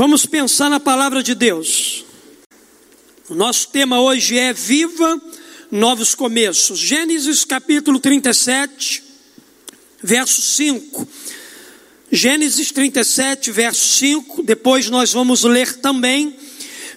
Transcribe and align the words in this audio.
Vamos 0.00 0.24
pensar 0.24 0.70
na 0.70 0.80
palavra 0.80 1.22
de 1.22 1.34
Deus. 1.34 2.06
O 3.28 3.34
nosso 3.34 3.68
tema 3.68 4.00
hoje 4.00 4.38
é 4.38 4.50
Viva 4.50 5.20
Novos 5.70 6.14
Começos. 6.14 6.78
Gênesis 6.78 7.44
capítulo 7.44 8.00
37, 8.00 9.02
verso 10.02 10.40
5. 10.40 11.06
Gênesis 12.10 12.72
37, 12.72 13.50
verso 13.50 13.98
5. 13.98 14.42
Depois 14.42 14.88
nós 14.88 15.12
vamos 15.12 15.44
ler 15.44 15.70
também 15.80 16.34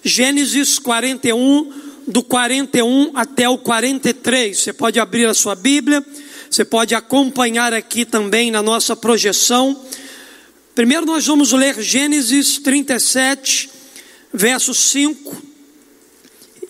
Gênesis 0.02 0.78
41, 0.78 1.72
do 2.08 2.22
41 2.22 3.10
até 3.14 3.46
o 3.46 3.58
43. 3.58 4.58
Você 4.58 4.72
pode 4.72 4.98
abrir 4.98 5.28
a 5.28 5.34
sua 5.34 5.54
Bíblia, 5.54 6.02
você 6.48 6.64
pode 6.64 6.94
acompanhar 6.94 7.74
aqui 7.74 8.06
também 8.06 8.50
na 8.50 8.62
nossa 8.62 8.96
projeção. 8.96 9.78
Primeiro 10.74 11.06
nós 11.06 11.24
vamos 11.24 11.52
ler 11.52 11.80
Gênesis 11.80 12.58
37, 12.58 13.70
verso 14.32 14.74
5. 14.74 15.42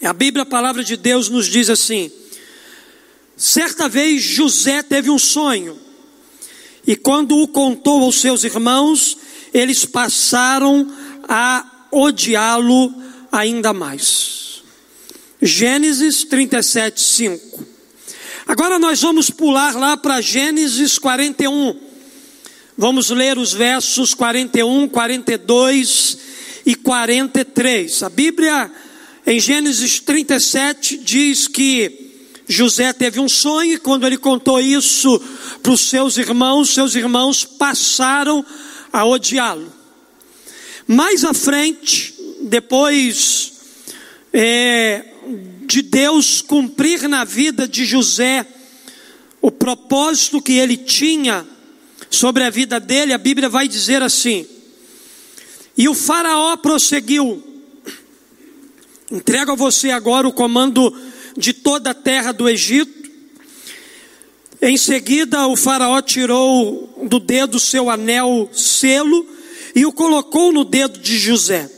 A 0.03 0.13
Bíblia, 0.13 0.43
a 0.43 0.47
palavra 0.47 0.85
de 0.85 0.95
Deus, 0.95 1.31
nos 1.31 1.47
diz 1.47 1.71
assim: 1.71 2.13
Certa 3.35 3.89
vez 3.89 4.23
José 4.23 4.83
teve 4.83 5.09
um 5.09 5.19
sonho, 5.19 5.79
e 6.87 6.95
quando 6.95 7.39
o 7.39 7.49
contou 7.49 8.03
aos 8.03 8.21
seus 8.21 8.45
irmãos, 8.45 9.17
eles 9.55 9.87
passaram 9.87 10.87
a 11.27 11.87
odiá-lo 11.91 12.93
ainda 13.33 13.73
mais. 13.73 14.63
Gênesis 15.41 16.25
37, 16.25 17.01
5. 17.01 17.67
Agora 18.47 18.79
nós 18.79 19.01
vamos 19.01 19.31
pular 19.31 19.75
lá 19.75 19.97
para 19.97 20.21
Gênesis 20.21 20.99
41. 20.99 21.94
Vamos 22.77 23.11
ler 23.11 23.39
os 23.39 23.53
versos 23.53 24.15
41, 24.15 24.89
42 24.89 26.19
e 26.67 26.75
43. 26.75 28.03
A 28.03 28.11
Bíblia, 28.11 28.69
em 29.25 29.39
Gênesis 29.39 30.01
37, 30.01 30.97
diz 30.97 31.47
que 31.47 32.11
José 32.49 32.93
teve 32.93 33.21
um 33.21 33.29
sonho 33.29 33.75
e 33.75 33.79
quando 33.79 34.05
ele 34.05 34.19
contou 34.19 34.61
isso 34.61 35.21
para 35.63 35.71
os 35.71 35.83
seus 35.83 36.19
irmãos, 36.19 36.71
seus 36.71 36.97
irmãos 36.97 37.45
passaram 37.45 38.45
a 38.93 39.07
odiá-lo. 39.07 39.73
Mais 40.85 41.25
à 41.25 41.33
frente, 41.33 42.13
depois 42.43 43.53
é, 44.33 45.05
de 45.65 45.81
Deus 45.81 46.43
cumprir 46.43 47.09
na 47.09 47.25
vida 47.25 47.69
de 47.69 47.85
José 47.85 48.45
o 49.41 49.53
propósito 49.53 50.43
que 50.43 50.55
ele 50.55 50.77
tinha 50.77 51.54
sobre 52.15 52.45
a 52.45 52.51
vida 52.51 52.81
dele, 52.81 53.13
a 53.13 53.19
Bíblia 53.19 53.49
vai 53.49 53.69
dizer 53.69 54.03
assim: 54.03 54.47
E 55.77 55.89
o 55.89 55.95
Faraó 55.95 56.57
prosseguiu: 56.57 57.43
Entrego 59.11 59.53
a 59.53 59.57
você 59.57 59.91
agora 59.91 60.27
o 60.27 60.33
comando 60.33 60.95
de 61.37 61.53
toda 61.53 61.91
a 61.91 61.95
terra 61.95 62.33
do 62.33 62.49
Egito. 62.49 63.05
Em 64.63 64.77
seguida, 64.77 65.47
o 65.47 65.57
Faraó 65.57 66.01
tirou 66.01 67.07
do 67.09 67.21
dedo 67.21 67.61
seu 67.61 67.91
anel 67.91 68.49
selo 68.53 69.27
e 69.75 69.85
o 69.85 69.93
colocou 69.93 70.53
no 70.53 70.65
dedo 70.65 70.99
de 70.99 71.19
José. 71.19 71.71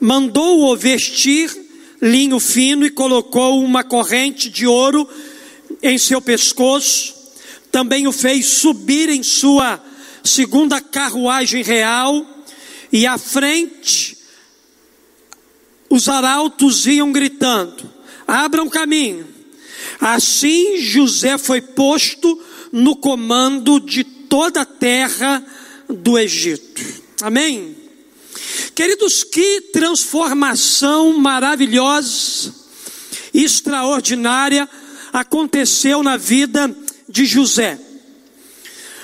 Mandou-o 0.00 0.76
vestir 0.76 1.50
linho 2.00 2.40
fino 2.40 2.86
e 2.86 2.90
colocou 2.90 3.62
uma 3.62 3.84
corrente 3.84 4.48
de 4.48 4.66
ouro 4.66 5.08
em 5.82 5.98
seu 5.98 6.20
pescoço 6.20 7.17
também 7.70 8.06
o 8.06 8.12
fez 8.12 8.46
subir 8.46 9.08
em 9.08 9.22
sua 9.22 9.82
segunda 10.24 10.80
carruagem 10.80 11.62
real, 11.62 12.26
e 12.92 13.06
à 13.06 13.18
frente 13.18 14.16
os 15.88 16.08
arautos 16.08 16.86
iam 16.86 17.12
gritando: 17.12 17.90
abram 18.26 18.68
caminho. 18.68 19.26
Assim 20.00 20.80
José 20.80 21.38
foi 21.38 21.60
posto 21.60 22.40
no 22.72 22.94
comando 22.96 23.80
de 23.80 24.04
toda 24.04 24.60
a 24.62 24.66
terra 24.66 25.44
do 25.88 26.18
Egito. 26.18 26.82
Amém? 27.22 27.76
Queridos, 28.74 29.24
que 29.24 29.62
transformação 29.72 31.18
maravilhosa, 31.18 32.54
extraordinária 33.34 34.68
aconteceu 35.12 36.02
na 36.02 36.16
vida 36.16 36.68
de 36.68 36.87
José. 37.24 37.78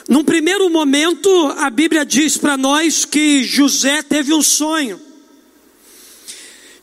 Num 0.09 0.23
primeiro 0.23 0.69
momento, 0.69 1.31
a 1.57 1.71
Bíblia 1.71 2.05
diz 2.05 2.37
para 2.37 2.57
nós 2.57 3.05
que 3.05 3.43
José 3.43 4.03
teve 4.03 4.35
um 4.35 4.43
sonho. 4.43 5.01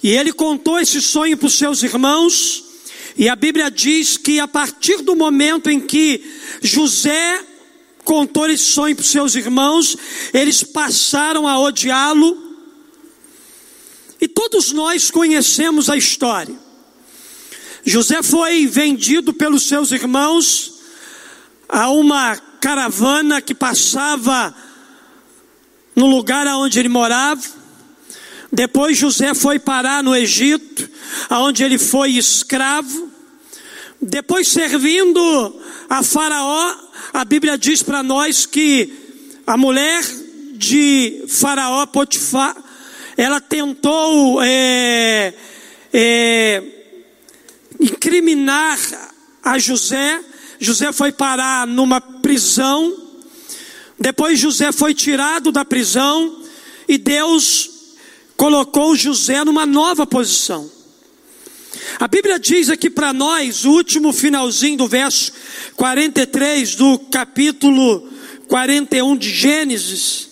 E 0.02 0.10
ele 0.10 0.34
contou 0.34 0.80
esse 0.80 1.00
sonho 1.00 1.38
para 1.38 1.46
os 1.46 1.54
seus 1.54 1.84
irmãos, 1.84 2.64
e 3.16 3.30
a 3.30 3.36
Bíblia 3.36 3.70
diz 3.70 4.18
que 4.18 4.40
a 4.40 4.48
partir 4.48 5.04
do 5.04 5.16
momento 5.16 5.70
em 5.70 5.80
que 5.80 6.24
José 6.62 7.46
contou 8.04 8.50
esse 8.50 8.64
sonho 8.64 8.96
para 8.96 9.04
os 9.04 9.12
seus 9.12 9.36
irmãos, 9.36 9.96
eles 10.34 10.64
passaram 10.64 11.48
a 11.48 11.60
odiá-lo. 11.60 12.50
E 14.20 14.28
todos 14.28 14.72
nós 14.72 15.12
conhecemos 15.12 15.90
a 15.90 15.98
história. 15.98 16.58
José 17.86 18.24
foi 18.24 18.66
vendido 18.66 19.34
pelos 19.34 19.64
seus 19.64 19.92
irmãos 19.92 20.71
a 21.72 21.90
uma 21.90 22.36
caravana 22.60 23.42
que 23.42 23.56
passava 23.56 24.54
no 25.96 26.06
lugar 26.06 26.46
onde 26.48 26.78
ele 26.78 26.90
morava. 26.90 27.42
Depois 28.52 28.98
José 28.98 29.34
foi 29.34 29.58
parar 29.58 30.04
no 30.04 30.14
Egito, 30.14 30.90
aonde 31.30 31.64
ele 31.64 31.78
foi 31.78 32.12
escravo. 32.12 33.10
Depois 34.02 34.50
servindo 34.50 35.62
a 35.90 36.04
Faraó, 36.04 36.76
a 37.14 37.24
Bíblia 37.24 37.58
diz 37.58 37.82
para 37.82 38.04
nós 38.04 38.46
que 38.46 38.92
a 39.48 39.56
mulher 39.56 40.04
de 40.56 41.24
Faraó 41.30 41.86
Potifar, 41.86 42.56
ela 43.16 43.40
tentou 43.40 44.42
é, 44.44 45.34
é, 45.94 46.64
incriminar 47.80 48.78
a 49.42 49.58
José 49.58 50.22
José 50.62 50.92
foi 50.94 51.12
parar 51.12 51.66
numa 51.66 52.00
prisão, 52.00 52.96
depois 54.00 54.40
José 54.40 54.72
foi 54.72 54.94
tirado 54.94 55.52
da 55.52 55.66
prisão 55.66 56.44
e 56.88 57.00
Deus 57.00 57.72
colocou 58.38 58.96
José 58.96 59.44
numa 59.44 59.66
nova 59.66 60.06
posição. 60.06 60.70
A 62.00 62.08
Bíblia 62.08 62.38
diz 62.38 62.70
aqui 62.70 62.92
para 62.92 63.12
nós, 63.12 63.66
o 63.66 63.72
último 63.72 64.14
finalzinho 64.14 64.78
do 64.78 64.88
verso 64.88 65.32
43 65.76 66.76
do 66.76 67.00
capítulo 67.10 68.08
41 68.48 69.18
de 69.18 69.32
Gênesis, 69.32 70.30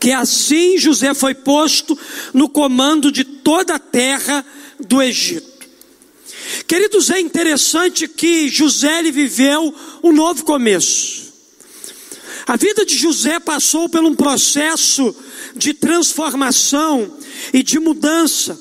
que 0.00 0.10
assim 0.10 0.78
José 0.78 1.14
foi 1.14 1.32
posto 1.32 1.96
no 2.34 2.48
comando 2.48 3.12
de 3.12 3.22
toda 3.22 3.76
a 3.76 3.78
terra 3.78 4.44
do 4.80 5.00
Egito. 5.00 5.51
Queridos, 6.66 7.10
é 7.10 7.20
interessante 7.20 8.08
que 8.08 8.48
José 8.48 9.02
viveu 9.10 9.74
um 10.02 10.12
novo 10.12 10.44
começo. 10.44 11.32
A 12.46 12.56
vida 12.56 12.84
de 12.84 12.96
José 12.96 13.38
passou 13.38 13.88
por 13.88 14.02
um 14.02 14.14
processo 14.14 15.14
de 15.54 15.74
transformação 15.74 17.16
e 17.52 17.62
de 17.62 17.78
mudança. 17.78 18.58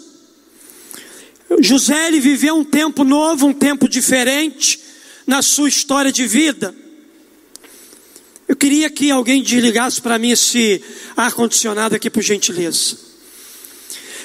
José 1.59 2.11
viveu 2.11 2.55
um 2.55 2.63
tempo 2.63 3.03
novo, 3.03 3.47
um 3.47 3.53
tempo 3.53 3.89
diferente 3.89 4.79
na 5.25 5.41
sua 5.41 5.67
história 5.67 6.11
de 6.11 6.25
vida. 6.25 6.73
Eu 8.47 8.55
queria 8.55 8.89
que 8.89 9.09
alguém 9.09 9.41
desligasse 9.41 10.01
para 10.01 10.19
mim 10.19 10.31
esse 10.31 10.81
ar 11.15 11.33
condicionado 11.33 11.95
aqui 11.95 12.09
por 12.09 12.21
gentileza. 12.21 13.10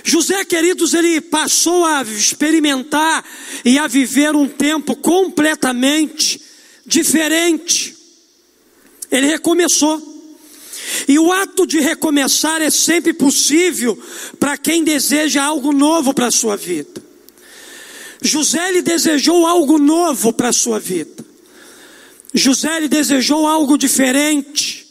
José, 0.08 0.44
queridos, 0.44 0.94
ele 0.94 1.20
passou 1.20 1.85
a 1.85 2.03
experimentar 2.03 3.25
e 3.64 3.76
a 3.76 3.88
viver 3.88 4.37
um 4.37 4.47
tempo 4.47 4.94
completamente 4.94 6.41
diferente. 6.87 7.93
Ele 9.11 9.26
recomeçou. 9.26 10.14
E 11.08 11.19
o 11.19 11.32
ato 11.32 11.67
de 11.67 11.81
recomeçar 11.81 12.62
é 12.62 12.70
sempre 12.70 13.12
possível 13.12 14.00
para 14.38 14.56
quem 14.56 14.85
deseja 14.85 15.43
algo 15.43 15.73
novo 15.73 16.14
para 16.14 16.29
a 16.29 16.31
sua 16.31 16.56
vida. 16.56 17.03
José 18.23 18.69
ele 18.69 18.82
desejou 18.82 19.44
algo 19.44 19.76
novo 19.76 20.32
para 20.32 20.50
a 20.50 20.53
sua 20.53 20.79
vida. 20.79 21.25
José 22.32 22.76
ele 22.76 22.87
desejou 22.87 23.44
algo 23.44 23.76
diferente, 23.76 24.87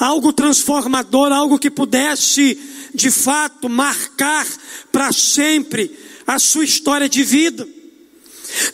algo 0.00 0.32
transformador, 0.32 1.30
algo 1.30 1.60
que 1.60 1.70
pudesse 1.70 2.58
de 2.98 3.10
fato 3.10 3.68
marcar 3.68 4.46
para 4.92 5.12
sempre 5.12 5.90
a 6.26 6.38
sua 6.38 6.64
história 6.64 7.08
de 7.08 7.22
vida. 7.22 7.66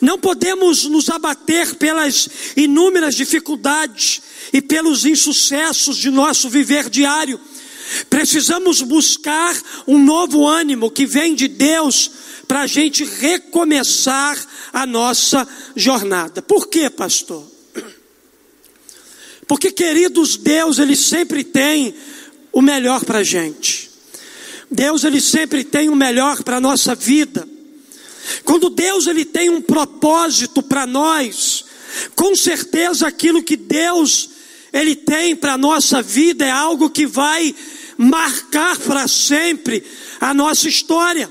Não 0.01 0.17
podemos 0.17 0.85
nos 0.85 1.09
abater 1.09 1.75
pelas 1.75 2.27
inúmeras 2.57 3.15
dificuldades 3.15 4.21
e 4.51 4.61
pelos 4.61 5.05
insucessos 5.05 5.97
de 5.97 6.09
nosso 6.09 6.49
viver 6.49 6.89
diário, 6.89 7.39
Precisamos 8.09 8.81
buscar 8.81 9.55
um 9.87 9.97
novo 9.97 10.47
ânimo 10.47 10.91
que 10.91 11.05
vem 11.05 11.35
de 11.35 11.47
Deus 11.47 12.11
para 12.47 12.61
a 12.61 12.67
gente 12.67 13.03
recomeçar 13.03 14.37
a 14.73 14.85
nossa 14.85 15.47
jornada. 15.75 16.41
Por 16.41 16.67
quê, 16.67 16.89
pastor? 16.89 17.45
Porque, 19.47 19.71
queridos, 19.71 20.37
Deus, 20.37 20.79
Ele 20.79 20.95
sempre 20.95 21.43
tem 21.43 21.93
o 22.51 22.61
melhor 22.61 23.05
para 23.05 23.19
a 23.19 23.23
gente. 23.23 23.84
Deus, 24.75 25.03
Ele 25.03 25.21
sempre 25.21 25.63
tem 25.63 25.89
o 25.89 25.95
melhor 25.95 26.43
para 26.43 26.57
a 26.57 26.61
nossa 26.61 26.93
vida. 26.93 27.47
Quando 28.43 28.69
Deus, 28.69 29.07
Ele 29.07 29.23
tem 29.23 29.49
um 29.49 29.61
propósito 29.61 30.61
para 30.61 30.85
nós, 30.85 31.65
com 32.15 32.35
certeza 32.35 33.07
aquilo 33.07 33.43
que 33.43 33.55
Deus, 33.55 34.29
Ele 34.73 34.95
tem 34.95 35.35
para 35.35 35.53
a 35.53 35.57
nossa 35.57 36.01
vida 36.01 36.45
é 36.45 36.51
algo 36.51 36.89
que 36.89 37.05
vai 37.05 37.55
marcar 37.97 38.77
para 38.79 39.07
sempre 39.07 39.83
a 40.19 40.33
nossa 40.33 40.67
história. 40.67 41.29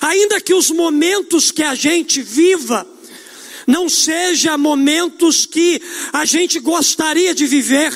Ainda 0.00 0.40
que 0.40 0.54
os 0.54 0.70
momentos 0.70 1.50
que 1.50 1.62
a 1.62 1.74
gente 1.74 2.22
viva 2.22 2.86
não 3.66 3.88
sejam 3.88 4.56
momentos 4.56 5.44
que 5.44 5.82
a 6.12 6.24
gente 6.24 6.60
gostaria 6.60 7.34
de 7.34 7.46
viver, 7.46 7.92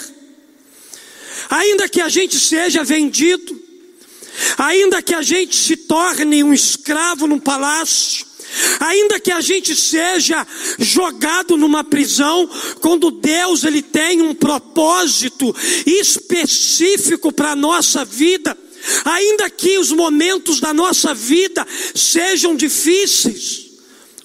ainda 1.49 1.89
que 1.89 2.01
a 2.01 2.09
gente 2.09 2.39
seja 2.39 2.83
vendido, 2.83 3.60
ainda 4.57 5.03
que 5.03 5.15
a 5.15 5.23
gente 5.23 5.57
se 5.57 5.77
torne 5.77 6.43
um 6.43 6.53
escravo 6.53 7.27
num 7.27 7.39
palácio, 7.39 8.27
ainda 8.79 9.21
que 9.21 9.31
a 9.31 9.41
gente 9.41 9.75
seja 9.75 10.47
jogado 10.79 11.57
numa 11.57 11.85
prisão, 11.85 12.49
quando 12.81 13.11
Deus 13.11 13.65
ele 13.65 13.83
tem 13.83 14.21
um 14.21 14.35
propósito 14.35 15.55
específico 15.87 17.33
para 17.33 17.53
a 17.53 17.57
nossa 17.57 18.05
vida, 18.05 18.57
ainda 19.05 19.49
que 19.51 19.79
os 19.79 19.93
momentos 19.93 20.61
da 20.61 20.73
nossa 20.73 21.15
vida 21.15 21.67
sejam 21.95 22.57
difíceis, 22.57 23.71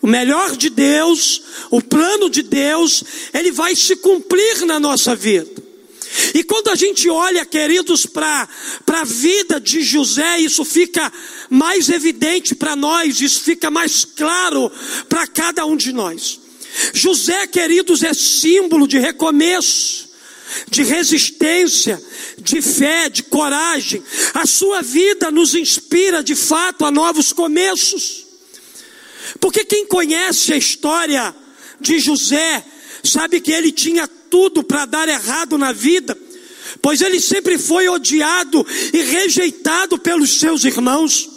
o 0.02 0.07
melhor 0.07 0.56
de 0.56 0.69
Deus, 0.69 1.42
o 1.72 1.81
plano 1.81 2.30
de 2.30 2.44
Deus, 2.44 3.04
ele 3.34 3.52
vai 3.52 3.75
se 3.75 3.96
cumprir 3.96 4.66
na 4.66 4.80
nossa 4.80 5.16
vida. 5.16 5.65
E 6.34 6.44
quando 6.44 6.70
a 6.70 6.76
gente 6.76 7.10
olha, 7.10 7.46
queridos, 7.46 8.06
para 8.06 8.48
a 8.88 9.04
vida 9.04 9.60
de 9.60 9.82
José, 9.82 10.40
isso 10.40 10.64
fica 10.64 11.12
mais 11.50 11.90
evidente 11.90 12.56
para 12.56 12.76
nós, 12.76 13.20
isso 13.22 13.42
fica 13.42 13.70
mais 13.70 14.06
claro 14.06 14.72
para 15.10 15.28
cada 15.28 15.66
um 15.66 15.76
de 15.76 15.92
nós. 15.92 16.40
José, 16.94 17.48
queridos, 17.48 18.04
é 18.04 18.14
símbolo 18.14 18.88
de 18.88 19.00
recomeço, 19.00 20.10
de 20.70 20.84
resistência, 20.84 22.02
de 22.38 22.62
fé, 22.62 23.10
de 23.10 23.24
coragem. 23.24 24.04
A 24.34 24.46
sua 24.46 24.82
vida 24.82 25.32
nos 25.32 25.56
inspira 25.56 26.24
de 26.24 26.36
fato 26.36 26.86
a 26.86 26.92
novos 26.92 27.34
começos. 27.34 28.26
Porque 29.40 29.66
quem 29.66 29.86
conhece 29.86 30.54
a 30.54 30.58
história 30.58 31.36
de 31.80 32.00
José, 32.00 32.64
sabe 33.06 33.40
que 33.40 33.52
ele 33.52 33.72
tinha 33.72 34.07
tudo 34.30 34.63
para 34.63 34.86
dar 34.86 35.07
errado 35.07 35.57
na 35.57 35.72
vida, 35.72 36.18
pois 36.81 37.02
ele 37.02 37.19
sempre 37.19 37.57
foi 37.57 37.88
odiado 37.88 38.66
e 38.94 39.02
rejeitado 39.02 39.98
pelos 39.98 40.40
seus 40.40 40.63
irmãos. 40.63 41.30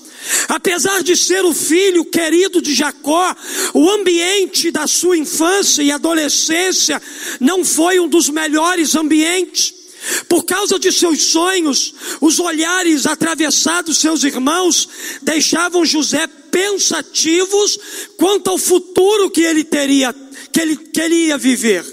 Apesar 0.48 1.02
de 1.02 1.16
ser 1.16 1.44
o 1.44 1.54
filho 1.54 2.04
querido 2.04 2.60
de 2.60 2.74
Jacó, 2.74 3.34
o 3.72 3.88
ambiente 3.90 4.70
da 4.70 4.86
sua 4.86 5.16
infância 5.16 5.82
e 5.82 5.92
adolescência 5.92 7.00
não 7.40 7.64
foi 7.64 8.00
um 8.00 8.08
dos 8.08 8.28
melhores 8.28 8.94
ambientes. 8.94 9.74
Por 10.28 10.44
causa 10.44 10.78
de 10.78 10.92
seus 10.92 11.22
sonhos, 11.22 11.94
os 12.20 12.38
olhares 12.38 13.06
atravessados 13.06 13.98
seus 13.98 14.22
irmãos 14.24 14.88
deixavam 15.22 15.84
José 15.84 16.26
pensativos 16.26 17.78
quanto 18.16 18.48
ao 18.48 18.58
futuro 18.58 19.30
que 19.30 19.42
ele 19.42 19.64
teria, 19.64 20.14
que 20.58 20.62
ele, 20.62 20.76
que 20.76 21.00
ele 21.00 21.14
ia 21.26 21.38
viver. 21.38 21.84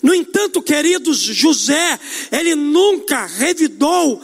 No 0.00 0.14
entanto, 0.14 0.62
queridos, 0.62 1.18
José, 1.18 1.98
ele 2.30 2.54
nunca 2.54 3.26
revidou 3.26 4.22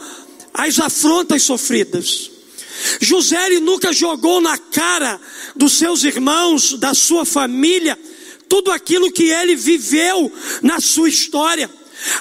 as 0.53 0.79
afrontas 0.79 1.43
sofridas. 1.43 2.31
José 3.01 3.47
ele 3.47 3.59
nunca 3.59 3.91
jogou 3.91 4.39
na 4.39 4.57
cara 4.57 5.19
dos 5.55 5.73
seus 5.73 6.05
irmãos, 6.05 6.73
da 6.79 6.93
sua 6.93 7.25
família, 7.25 7.99
tudo 8.47 8.71
aquilo 8.71 9.11
que 9.11 9.29
ele 9.29 9.57
viveu 9.57 10.31
na 10.61 10.79
sua 10.79 11.09
história. 11.09 11.69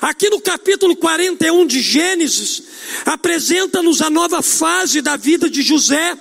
Aqui 0.01 0.29
no 0.29 0.41
capítulo 0.41 0.97
41 0.97 1.67
de 1.69 1.81
Gênesis, 1.81 2.65
apresenta-nos 3.07 4.03
a 4.03 4.11
nova 4.11 4.43
fase 4.43 5.01
da 5.01 5.17
vida 5.17 5.49
de 5.49 5.63
José. 5.63 6.19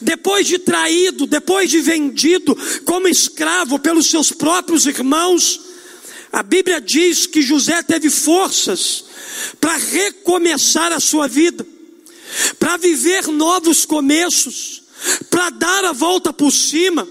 Depois 0.00 0.46
de 0.46 0.58
traído, 0.58 1.26
depois 1.26 1.70
de 1.70 1.80
vendido 1.80 2.56
como 2.84 3.08
escravo 3.08 3.78
pelos 3.78 4.06
seus 4.06 4.30
próprios 4.30 4.86
irmãos, 4.86 5.60
a 6.32 6.42
Bíblia 6.42 6.80
diz 6.80 7.26
que 7.26 7.42
José 7.42 7.82
teve 7.82 8.10
forças 8.10 9.04
para 9.60 9.76
recomeçar 9.76 10.92
a 10.92 11.00
sua 11.00 11.28
vida, 11.28 11.66
para 12.58 12.76
viver 12.76 13.28
novos 13.28 13.84
começos, 13.84 14.82
para 15.30 15.50
dar 15.50 15.84
a 15.84 15.92
volta 15.92 16.32
por 16.32 16.50
cima, 16.50 17.06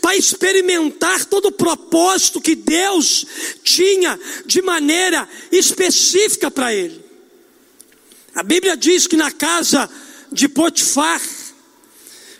para 0.00 0.16
experimentar 0.16 1.24
todo 1.24 1.46
o 1.46 1.52
propósito 1.52 2.40
que 2.40 2.54
Deus 2.54 3.26
tinha 3.62 4.18
de 4.46 4.62
maneira 4.62 5.28
específica 5.50 6.50
para 6.50 6.74
ele. 6.74 7.04
A 8.34 8.42
Bíblia 8.42 8.76
diz 8.76 9.06
que 9.06 9.16
na 9.16 9.30
casa 9.30 9.88
de 10.32 10.48
Potifar, 10.48 11.20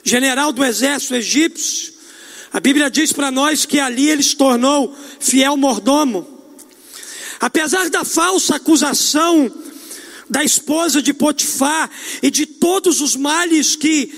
general 0.04 0.52
do 0.52 0.62
exército 0.62 1.14
egípcio, 1.14 1.94
a 2.52 2.60
Bíblia 2.60 2.88
diz 2.88 3.12
para 3.12 3.32
nós 3.32 3.64
que 3.64 3.80
ali 3.80 4.08
ele 4.08 4.22
se 4.22 4.36
tornou 4.36 4.96
fiel 5.18 5.56
mordomo. 5.56 6.24
Apesar 7.40 7.90
da 7.90 8.04
falsa 8.04 8.56
acusação 8.56 9.52
da 10.30 10.44
esposa 10.44 11.02
de 11.02 11.12
Potifar 11.12 11.90
e 12.22 12.30
de 12.30 12.46
todos 12.46 13.00
os 13.00 13.16
males 13.16 13.74
que 13.74 14.12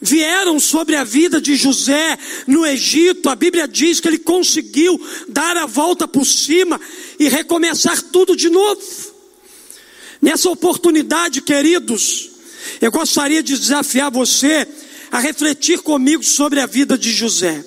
vieram 0.00 0.60
sobre 0.60 0.96
a 0.96 1.04
vida 1.04 1.40
de 1.40 1.56
José 1.56 2.18
no 2.46 2.66
Egito, 2.66 3.30
a 3.30 3.34
Bíblia 3.34 3.66
diz 3.66 4.00
que 4.00 4.08
ele 4.08 4.18
conseguiu 4.18 5.00
dar 5.28 5.56
a 5.56 5.64
volta 5.64 6.06
por 6.06 6.26
cima 6.26 6.78
e 7.18 7.28
recomeçar 7.28 8.02
tudo 8.02 8.36
de 8.36 8.50
novo. 8.50 8.82
Nessa 10.20 10.50
oportunidade, 10.50 11.40
queridos, 11.40 12.30
eu 12.80 12.90
gostaria 12.92 13.42
de 13.42 13.56
desafiar 13.56 14.10
você 14.10 14.68
a 15.16 15.18
refletir 15.18 15.78
comigo 15.78 16.22
sobre 16.22 16.60
a 16.60 16.66
vida 16.66 16.98
de 16.98 17.10
José. 17.10 17.64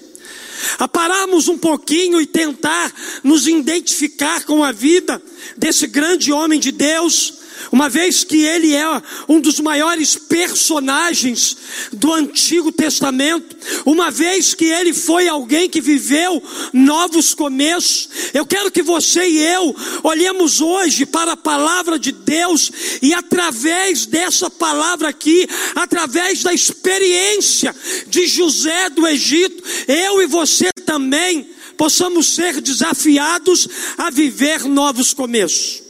A 0.77 0.87
pararmos 0.87 1.47
um 1.47 1.57
pouquinho 1.57 2.21
e 2.21 2.27
tentar 2.27 2.93
nos 3.23 3.47
identificar 3.47 4.45
com 4.45 4.63
a 4.63 4.71
vida 4.71 5.19
desse 5.57 5.87
grande 5.87 6.31
homem 6.31 6.59
de 6.59 6.71
Deus, 6.71 7.38
uma 7.71 7.89
vez 7.89 8.23
que 8.23 8.45
ele 8.45 8.73
é 8.75 9.01
um 9.27 9.39
dos 9.39 9.59
maiores 9.59 10.15
personagens 10.15 11.57
do 11.91 12.13
Antigo 12.13 12.71
Testamento, 12.71 13.55
uma 13.85 14.09
vez 14.11 14.53
que 14.53 14.65
ele 14.65 14.93
foi 14.93 15.27
alguém 15.27 15.69
que 15.69 15.81
viveu 15.81 16.41
novos 16.73 17.33
começos, 17.33 18.09
eu 18.33 18.45
quero 18.45 18.71
que 18.71 18.81
você 18.81 19.27
e 19.27 19.39
eu 19.39 19.75
olhemos 20.03 20.61
hoje 20.61 21.05
para 21.05 21.33
a 21.33 21.37
palavra 21.37 21.99
de 21.99 22.11
Deus 22.11 22.71
e 23.01 23.13
através 23.13 24.05
dessa 24.05 24.49
palavra 24.49 25.09
aqui, 25.09 25.47
através 25.75 26.43
da 26.43 26.53
experiência 26.53 27.75
de 28.07 28.27
José 28.27 28.89
do 28.89 29.07
Egito, 29.07 29.63
eu 29.87 30.21
e 30.21 30.25
você 30.25 30.69
também 30.85 31.49
possamos 31.77 32.35
ser 32.35 32.59
desafiados 32.59 33.67
a 33.97 34.09
viver 34.09 34.65
novos 34.65 35.13
começos. 35.13 35.88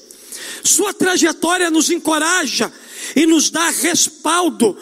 Sua 0.63 0.93
trajetória 0.93 1.69
nos 1.69 1.89
encoraja 1.89 2.71
e 3.15 3.25
nos 3.25 3.49
dá 3.49 3.69
respaldo 3.69 4.77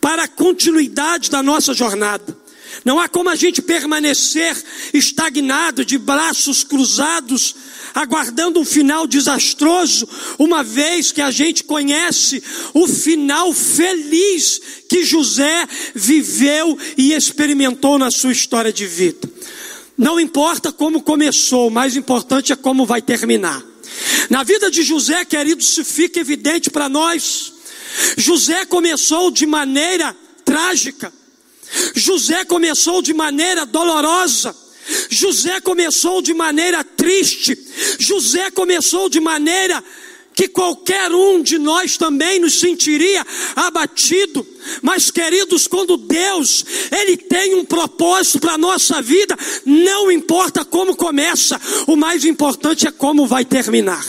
para 0.00 0.24
a 0.24 0.28
continuidade 0.28 1.30
da 1.30 1.42
nossa 1.42 1.72
jornada. 1.72 2.36
Não 2.84 2.98
há 2.98 3.08
como 3.08 3.28
a 3.28 3.36
gente 3.36 3.62
permanecer 3.62 4.56
estagnado, 4.92 5.84
de 5.84 5.96
braços 5.96 6.64
cruzados, 6.64 7.54
aguardando 7.94 8.58
um 8.58 8.64
final 8.64 9.06
desastroso, 9.06 10.08
uma 10.38 10.62
vez 10.62 11.12
que 11.12 11.20
a 11.20 11.30
gente 11.30 11.62
conhece 11.64 12.42
o 12.72 12.86
final 12.88 13.52
feliz 13.52 14.60
que 14.88 15.04
José 15.04 15.66
viveu 15.94 16.76
e 16.96 17.12
experimentou 17.12 17.98
na 17.98 18.10
sua 18.10 18.32
história 18.32 18.72
de 18.72 18.86
vida. 18.86 19.30
Não 19.96 20.18
importa 20.18 20.72
como 20.72 21.02
começou, 21.02 21.68
o 21.68 21.70
mais 21.70 21.96
importante 21.96 22.52
é 22.52 22.56
como 22.56 22.84
vai 22.84 23.00
terminar. 23.00 23.73
Na 24.30 24.42
vida 24.42 24.70
de 24.70 24.82
José, 24.82 25.24
querido, 25.24 25.60
isso 25.60 25.84
fica 25.84 26.20
evidente 26.20 26.70
para 26.70 26.88
nós. 26.88 27.52
José 28.16 28.64
começou 28.64 29.30
de 29.30 29.46
maneira 29.46 30.16
trágica. 30.44 31.12
José 31.94 32.44
começou 32.44 33.02
de 33.02 33.12
maneira 33.12 33.64
dolorosa. 33.64 34.54
José 35.08 35.60
começou 35.60 36.20
de 36.20 36.34
maneira 36.34 36.84
triste. 36.84 37.58
José 37.98 38.50
começou 38.50 39.08
de 39.08 39.20
maneira 39.20 39.82
que 40.34 40.48
qualquer 40.48 41.12
um 41.12 41.42
de 41.42 41.58
nós 41.58 41.96
também 41.96 42.40
nos 42.40 42.58
sentiria 42.58 43.24
abatido. 43.54 44.46
Mas, 44.82 45.10
queridos, 45.10 45.66
quando 45.66 45.96
Deus, 45.96 46.64
Ele 46.90 47.16
tem 47.16 47.54
um 47.54 47.64
propósito 47.64 48.40
para 48.40 48.54
a 48.54 48.58
nossa 48.58 49.00
vida, 49.00 49.38
não 49.64 50.10
importa 50.10 50.64
como 50.64 50.96
começa, 50.96 51.60
o 51.86 51.96
mais 51.96 52.24
importante 52.24 52.86
é 52.86 52.90
como 52.90 53.26
vai 53.26 53.44
terminar. 53.44 54.04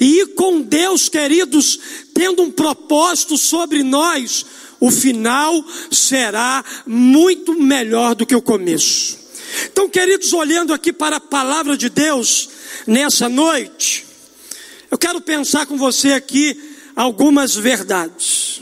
E 0.00 0.26
com 0.36 0.60
Deus, 0.60 1.08
queridos, 1.08 1.78
tendo 2.14 2.42
um 2.42 2.50
propósito 2.50 3.36
sobre 3.36 3.82
nós, 3.82 4.46
o 4.78 4.90
final 4.90 5.64
será 5.90 6.64
muito 6.86 7.54
melhor 7.54 8.14
do 8.14 8.24
que 8.24 8.34
o 8.34 8.42
começo. 8.42 9.18
Então, 9.66 9.88
queridos, 9.88 10.32
olhando 10.32 10.72
aqui 10.72 10.92
para 10.92 11.16
a 11.16 11.20
palavra 11.20 11.76
de 11.76 11.88
Deus 11.88 12.48
nessa 12.86 13.28
noite, 13.28 14.09
eu 14.90 14.98
quero 14.98 15.20
pensar 15.20 15.66
com 15.66 15.76
você 15.76 16.12
aqui 16.12 16.60
algumas 16.96 17.54
verdades. 17.54 18.60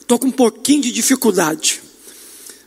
Estou 0.00 0.18
com 0.18 0.26
um 0.26 0.32
pouquinho 0.32 0.82
de 0.82 0.90
dificuldade 0.90 1.80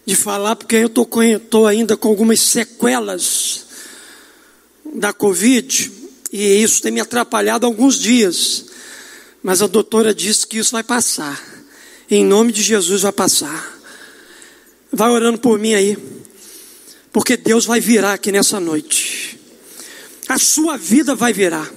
de 0.05 0.15
falar, 0.15 0.55
porque 0.55 0.75
eu 0.75 0.87
estou 0.87 1.67
ainda 1.67 1.95
com 1.95 2.09
algumas 2.09 2.39
sequelas 2.41 3.65
da 4.95 5.13
Covid, 5.13 5.91
e 6.31 6.61
isso 6.61 6.81
tem 6.81 6.91
me 6.91 6.99
atrapalhado 6.99 7.65
alguns 7.65 7.99
dias. 7.99 8.65
Mas 9.41 9.61
a 9.61 9.67
doutora 9.67 10.13
disse 10.13 10.47
que 10.47 10.57
isso 10.57 10.71
vai 10.71 10.83
passar. 10.83 11.41
Em 12.09 12.23
nome 12.23 12.51
de 12.51 12.61
Jesus 12.61 13.01
vai 13.01 13.11
passar. 13.11 13.77
Vai 14.91 15.09
orando 15.09 15.37
por 15.37 15.59
mim 15.59 15.73
aí. 15.73 15.97
Porque 17.13 17.37
Deus 17.37 17.65
vai 17.65 17.79
virar 17.79 18.13
aqui 18.13 18.31
nessa 18.31 18.59
noite. 18.59 19.39
A 20.27 20.39
sua 20.39 20.75
vida 20.77 21.13
vai 21.13 21.31
virar. 21.31 21.71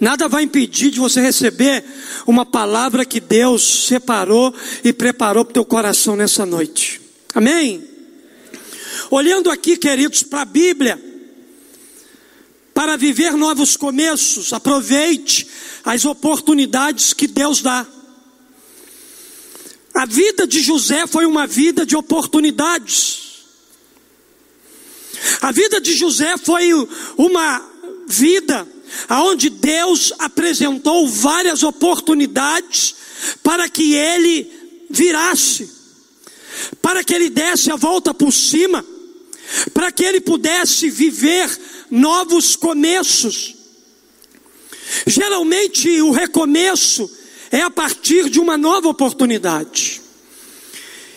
Nada 0.00 0.26
vai 0.26 0.44
impedir 0.44 0.90
de 0.90 0.98
você 0.98 1.20
receber 1.20 1.84
uma 2.26 2.46
palavra 2.46 3.04
que 3.04 3.20
Deus 3.20 3.86
separou 3.86 4.54
e 4.82 4.92
preparou 4.92 5.44
para 5.44 5.50
o 5.50 5.54
teu 5.54 5.64
coração 5.64 6.16
nessa 6.16 6.46
noite. 6.46 7.00
Amém? 7.34 7.84
Olhando 9.10 9.50
aqui, 9.50 9.76
queridos, 9.76 10.22
para 10.22 10.42
a 10.42 10.44
Bíblia, 10.46 11.02
para 12.72 12.96
viver 12.96 13.32
novos 13.32 13.76
começos, 13.76 14.52
aproveite 14.52 15.46
as 15.84 16.04
oportunidades 16.04 17.12
que 17.12 17.26
Deus 17.26 17.60
dá. 17.60 17.86
A 19.92 20.06
vida 20.06 20.46
de 20.46 20.60
José 20.60 21.06
foi 21.06 21.26
uma 21.26 21.46
vida 21.46 21.84
de 21.84 21.96
oportunidades. 21.96 23.27
A 25.40 25.52
vida 25.52 25.80
de 25.80 25.94
José 25.94 26.36
foi 26.36 26.70
uma 27.16 27.62
vida 28.06 28.66
onde 29.10 29.50
Deus 29.50 30.12
apresentou 30.18 31.06
várias 31.08 31.62
oportunidades 31.62 32.94
para 33.42 33.68
que 33.68 33.94
ele 33.94 34.50
virasse, 34.90 35.70
para 36.80 37.04
que 37.04 37.14
ele 37.14 37.28
desse 37.28 37.70
a 37.70 37.76
volta 37.76 38.14
por 38.14 38.32
cima, 38.32 38.84
para 39.72 39.92
que 39.92 40.04
ele 40.04 40.20
pudesse 40.20 40.90
viver 40.90 41.48
novos 41.90 42.56
começos. 42.56 43.54
Geralmente 45.06 46.00
o 46.00 46.10
recomeço 46.10 47.10
é 47.50 47.60
a 47.60 47.70
partir 47.70 48.28
de 48.28 48.40
uma 48.40 48.56
nova 48.56 48.88
oportunidade. 48.88 50.00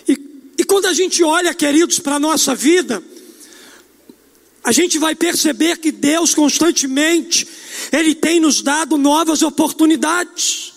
E, 0.08 0.18
e 0.60 0.64
quando 0.64 0.88
a 0.88 0.94
gente 0.94 1.24
olha, 1.24 1.54
queridos, 1.54 2.00
para 2.00 2.16
a 2.16 2.20
nossa 2.20 2.56
vida, 2.56 3.04
a 4.64 4.72
gente 4.72 5.00
vai 5.00 5.16
perceber 5.16 5.78
que 5.78 5.92
Deus 5.92 6.34
constantemente, 6.34 7.48
Ele 7.92 8.14
tem 8.14 8.40
nos 8.40 8.62
dado 8.62 8.98
novas 8.98 9.42
oportunidades. 9.42 10.72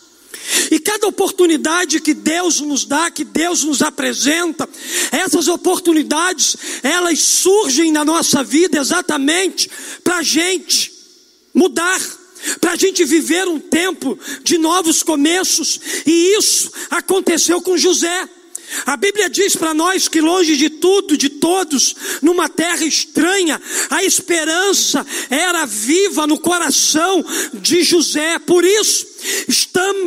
E 0.70 0.78
cada 0.78 1.06
oportunidade 1.06 2.00
que 2.00 2.12
Deus 2.12 2.60
nos 2.60 2.84
dá, 2.84 3.10
que 3.10 3.24
Deus 3.24 3.64
nos 3.64 3.82
apresenta, 3.82 4.68
essas 5.10 5.48
oportunidades, 5.48 6.56
elas 6.82 7.20
surgem 7.20 7.90
na 7.90 8.04
nossa 8.04 8.42
vida 8.42 8.78
exatamente 8.78 9.70
para 10.02 10.18
a 10.18 10.22
gente 10.22 10.92
mudar, 11.54 12.00
para 12.60 12.72
a 12.72 12.76
gente 12.76 13.04
viver 13.04 13.48
um 13.48 13.58
tempo 13.58 14.18
de 14.42 14.58
novos 14.58 15.02
começos, 15.02 15.80
e 16.04 16.36
isso 16.36 16.70
aconteceu 16.90 17.62
com 17.62 17.76
José. 17.76 18.28
A 18.86 18.96
Bíblia 18.96 19.30
diz 19.30 19.56
para 19.56 19.72
nós 19.72 20.08
que 20.08 20.20
longe 20.20 20.56
de 20.56 20.68
tudo, 20.68 21.16
de 21.16 21.28
todos, 21.28 21.94
numa 22.20 22.48
terra 22.48 22.84
estranha, 22.84 23.60
a 23.90 24.04
esperança 24.04 25.06
era 25.30 25.64
viva 25.64 26.26
no 26.26 26.38
coração 26.38 27.24
de 27.54 27.82
José. 27.82 28.38
Por 28.40 28.64
isso, 28.64 29.06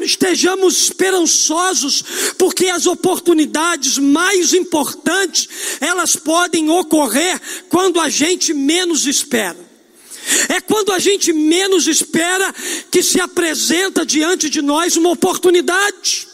estejamos 0.03 0.83
esperançosos, 0.83 2.03
porque 2.37 2.67
as 2.67 2.85
oportunidades 2.85 3.97
mais 3.97 4.53
importantes, 4.53 5.47
elas 5.79 6.15
podem 6.15 6.69
ocorrer 6.69 7.39
quando 7.69 7.99
a 7.99 8.09
gente 8.09 8.53
menos 8.53 9.05
espera. 9.05 9.67
É 10.49 10.59
quando 10.59 10.91
a 10.91 10.99
gente 10.99 11.31
menos 11.31 11.87
espera 11.87 12.53
que 12.91 13.01
se 13.01 13.19
apresenta 13.19 14.05
diante 14.05 14.49
de 14.49 14.61
nós 14.61 14.97
uma 14.97 15.09
oportunidade. 15.09 16.27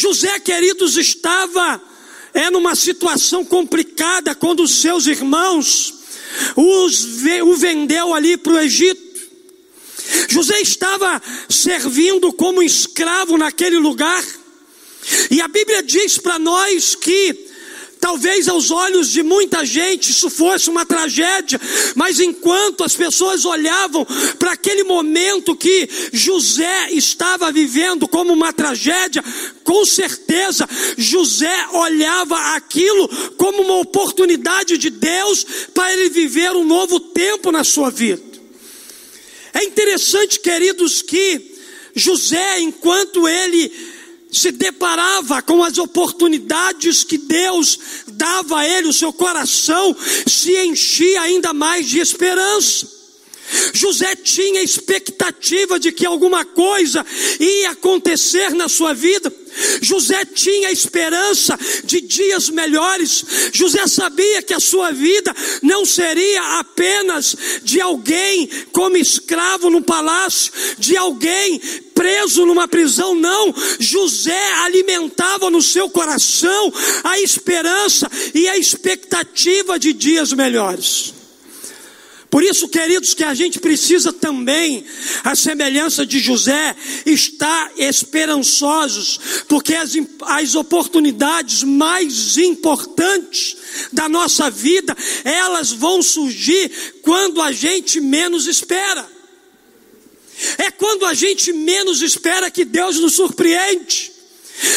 José, 0.00 0.40
queridos, 0.40 0.96
estava 0.96 1.80
é 2.32 2.48
numa 2.48 2.74
situação 2.74 3.44
complicada 3.44 4.34
quando 4.34 4.62
os 4.62 4.80
seus 4.80 5.06
irmãos 5.06 5.94
os, 6.56 7.04
o 7.44 7.54
vendeu 7.54 8.14
ali 8.14 8.36
para 8.36 8.52
o 8.52 8.58
Egito. 8.58 9.10
José 10.28 10.60
estava 10.60 11.20
servindo 11.48 12.32
como 12.32 12.62
escravo 12.62 13.36
naquele 13.36 13.78
lugar. 13.78 14.24
E 15.30 15.40
a 15.40 15.48
Bíblia 15.48 15.82
diz 15.82 16.18
para 16.18 16.38
nós 16.38 16.94
que 16.94 17.49
Talvez 18.00 18.48
aos 18.48 18.70
olhos 18.70 19.10
de 19.10 19.22
muita 19.22 19.64
gente 19.64 20.10
isso 20.10 20.30
fosse 20.30 20.70
uma 20.70 20.86
tragédia, 20.86 21.60
mas 21.94 22.18
enquanto 22.18 22.82
as 22.82 22.96
pessoas 22.96 23.44
olhavam 23.44 24.06
para 24.38 24.52
aquele 24.52 24.82
momento 24.84 25.54
que 25.54 25.86
José 26.10 26.92
estava 26.92 27.52
vivendo 27.52 28.08
como 28.08 28.32
uma 28.32 28.54
tragédia, 28.54 29.22
com 29.62 29.84
certeza 29.84 30.66
José 30.96 31.54
olhava 31.74 32.54
aquilo 32.54 33.06
como 33.36 33.62
uma 33.62 33.80
oportunidade 33.80 34.78
de 34.78 34.88
Deus 34.88 35.44
para 35.74 35.92
ele 35.92 36.08
viver 36.08 36.52
um 36.52 36.64
novo 36.64 36.98
tempo 36.98 37.52
na 37.52 37.62
sua 37.62 37.90
vida. 37.90 38.22
É 39.52 39.62
interessante, 39.64 40.40
queridos, 40.40 41.02
que 41.02 41.50
José, 41.94 42.60
enquanto 42.60 43.28
ele 43.28 43.70
se 44.32 44.52
deparava 44.52 45.42
com 45.42 45.62
as 45.62 45.78
oportunidades 45.78 47.04
que 47.04 47.18
Deus 47.18 47.78
dava 48.08 48.58
a 48.58 48.68
ele, 48.68 48.88
o 48.88 48.92
seu 48.92 49.12
coração 49.12 49.96
se 50.26 50.56
enchia 50.64 51.22
ainda 51.22 51.52
mais 51.52 51.88
de 51.88 51.98
esperança. 51.98 53.00
José 53.72 54.14
tinha 54.16 54.62
expectativa 54.62 55.78
de 55.78 55.92
que 55.92 56.06
alguma 56.06 56.44
coisa 56.44 57.04
ia 57.38 57.70
acontecer 57.70 58.50
na 58.50 58.68
sua 58.68 58.94
vida. 58.94 59.32
José 59.82 60.24
tinha 60.24 60.70
esperança 60.70 61.58
de 61.84 62.00
dias 62.00 62.48
melhores. 62.48 63.24
José 63.52 63.86
sabia 63.86 64.42
que 64.42 64.54
a 64.54 64.60
sua 64.60 64.92
vida 64.92 65.34
não 65.62 65.84
seria 65.84 66.60
apenas 66.60 67.36
de 67.62 67.80
alguém 67.80 68.48
como 68.72 68.96
escravo 68.96 69.68
no 69.68 69.82
palácio, 69.82 70.52
de 70.78 70.96
alguém 70.96 71.60
preso 72.00 72.46
numa 72.46 72.66
prisão, 72.66 73.14
não. 73.14 73.54
José 73.78 74.52
alimentava 74.64 75.50
no 75.50 75.60
seu 75.60 75.90
coração 75.90 76.72
a 77.04 77.20
esperança 77.20 78.10
e 78.32 78.48
a 78.48 78.56
expectativa 78.56 79.78
de 79.78 79.92
dias 79.92 80.32
melhores. 80.32 81.12
Por 82.30 82.42
isso, 82.42 82.68
queridos, 82.68 83.12
que 83.12 83.24
a 83.24 83.34
gente 83.34 83.58
precisa 83.58 84.14
também, 84.14 84.82
a 85.24 85.36
semelhança 85.36 86.06
de 86.06 86.20
José, 86.20 86.74
estar 87.04 87.70
esperançosos, 87.76 89.20
porque 89.46 89.74
as, 89.74 89.92
as 90.22 90.54
oportunidades 90.54 91.64
mais 91.64 92.38
importantes 92.38 93.58
da 93.92 94.08
nossa 94.08 94.48
vida, 94.48 94.96
elas 95.22 95.70
vão 95.70 96.00
surgir 96.00 96.70
quando 97.02 97.42
a 97.42 97.52
gente 97.52 98.00
menos 98.00 98.46
espera. 98.46 99.06
É 100.58 100.70
quando 100.70 101.04
a 101.04 101.14
gente 101.14 101.52
menos 101.52 102.02
espera 102.02 102.50
que 102.50 102.64
Deus 102.64 102.98
nos 102.98 103.14
surpreende. 103.14 104.12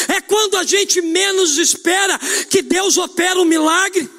É 0.07 0.21
quando 0.21 0.57
a 0.57 0.63
gente 0.63 1.01
menos 1.01 1.57
espera 1.57 2.19
que 2.49 2.61
Deus 2.61 2.97
opera 2.97 3.39
um 3.39 3.45
milagre. 3.45 4.09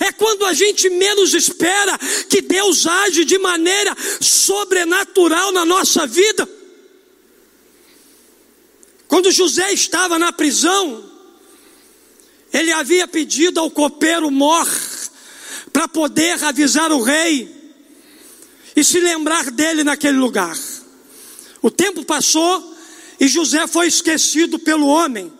É 0.00 0.12
quando 0.12 0.44
a 0.44 0.52
gente 0.52 0.88
menos 0.88 1.34
espera 1.34 1.98
que 2.28 2.40
Deus 2.40 2.86
age 2.86 3.24
de 3.24 3.38
maneira 3.38 3.94
sobrenatural 4.20 5.52
na 5.52 5.64
nossa 5.64 6.06
vida. 6.06 6.48
Quando 9.08 9.32
José 9.32 9.72
estava 9.72 10.18
na 10.18 10.32
prisão, 10.32 11.10
ele 12.52 12.72
havia 12.72 13.06
pedido 13.08 13.60
ao 13.60 13.70
copeiro 13.70 14.30
Mor 14.30 14.66
para 15.72 15.88
poder 15.88 16.42
avisar 16.44 16.92
o 16.92 17.02
rei 17.02 17.52
e 18.76 18.84
se 18.84 19.00
lembrar 19.00 19.50
dele 19.50 19.82
naquele 19.82 20.18
lugar. 20.18 20.56
O 21.64 21.70
tempo 21.70 22.04
passou 22.04 22.76
e 23.18 23.26
José 23.26 23.66
foi 23.66 23.86
esquecido 23.86 24.58
pelo 24.58 24.86
homem, 24.86 25.32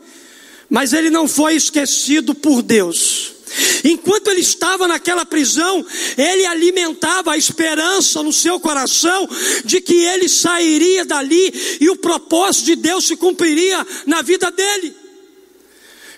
mas 0.71 0.95
ele 0.95 1.11
não 1.11 1.29
foi 1.29 1.55
esquecido 1.55 2.35
por 2.35 2.63
Deus. 2.63 3.35
Enquanto 3.85 4.29
ele 4.29 4.41
estava 4.41 4.89
naquela 4.89 5.27
prisão, 5.27 5.85
ele 6.17 6.47
alimentava 6.47 7.33
a 7.33 7.37
esperança 7.37 8.23
no 8.23 8.33
seu 8.33 8.59
coração 8.59 9.29
de 9.67 9.83
que 9.83 9.97
ele 9.97 10.27
sairia 10.27 11.05
dali 11.05 11.53
e 11.79 11.91
o 11.91 11.97
propósito 11.97 12.65
de 12.65 12.77
Deus 12.77 13.07
se 13.07 13.17
cumpriria 13.17 13.87
na 14.07 14.23
vida 14.23 14.51
dele. 14.51 14.97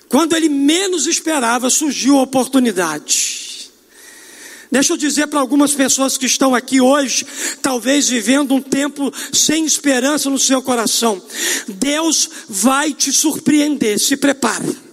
Quando 0.08 0.36
ele 0.36 0.48
menos 0.48 1.08
esperava, 1.08 1.68
surgiu 1.68 2.16
a 2.16 2.22
oportunidade. 2.22 3.45
Deixa 4.70 4.92
eu 4.92 4.96
dizer 4.96 5.26
para 5.28 5.40
algumas 5.40 5.72
pessoas 5.72 6.16
que 6.16 6.26
estão 6.26 6.54
aqui 6.54 6.80
hoje, 6.80 7.26
talvez 7.62 8.08
vivendo 8.08 8.54
um 8.54 8.62
tempo 8.62 9.12
sem 9.32 9.64
esperança 9.64 10.28
no 10.28 10.38
seu 10.38 10.62
coração. 10.62 11.22
Deus 11.68 12.28
vai 12.48 12.92
te 12.92 13.12
surpreender, 13.12 13.98
se 13.98 14.16
prepare. 14.16 14.85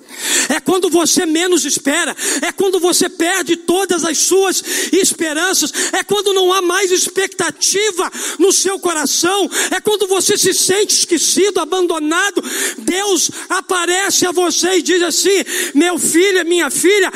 É 0.50 0.60
quando 0.60 0.90
você 0.90 1.26
menos 1.26 1.66
espera, 1.66 2.16
é 2.42 2.52
quando 2.52 2.80
você 2.80 3.10
perde 3.10 3.56
todas 3.58 4.04
as 4.04 4.18
suas 4.18 4.64
esperanças, 4.92 5.72
é 5.94 6.04
quando 6.04 6.34
não 6.34 6.54
há 6.54 6.62
mais 6.62 6.92
expectativa 6.92 8.12
no 8.40 8.52
seu 8.52 8.80
coração, 8.80 9.50
é 9.72 9.80
quando 9.80 10.08
você 10.08 10.38
se 10.38 10.54
sente 10.54 10.96
esquecido, 10.96 11.60
abandonado. 11.60 12.44
Deus 12.78 13.32
aparece 13.50 14.26
a 14.26 14.32
você 14.32 14.78
e 14.78 14.82
diz 14.82 15.02
assim: 15.02 15.44
Meu 15.74 15.98
filho, 15.98 16.46
minha 16.46 16.70
filha, 16.70 17.12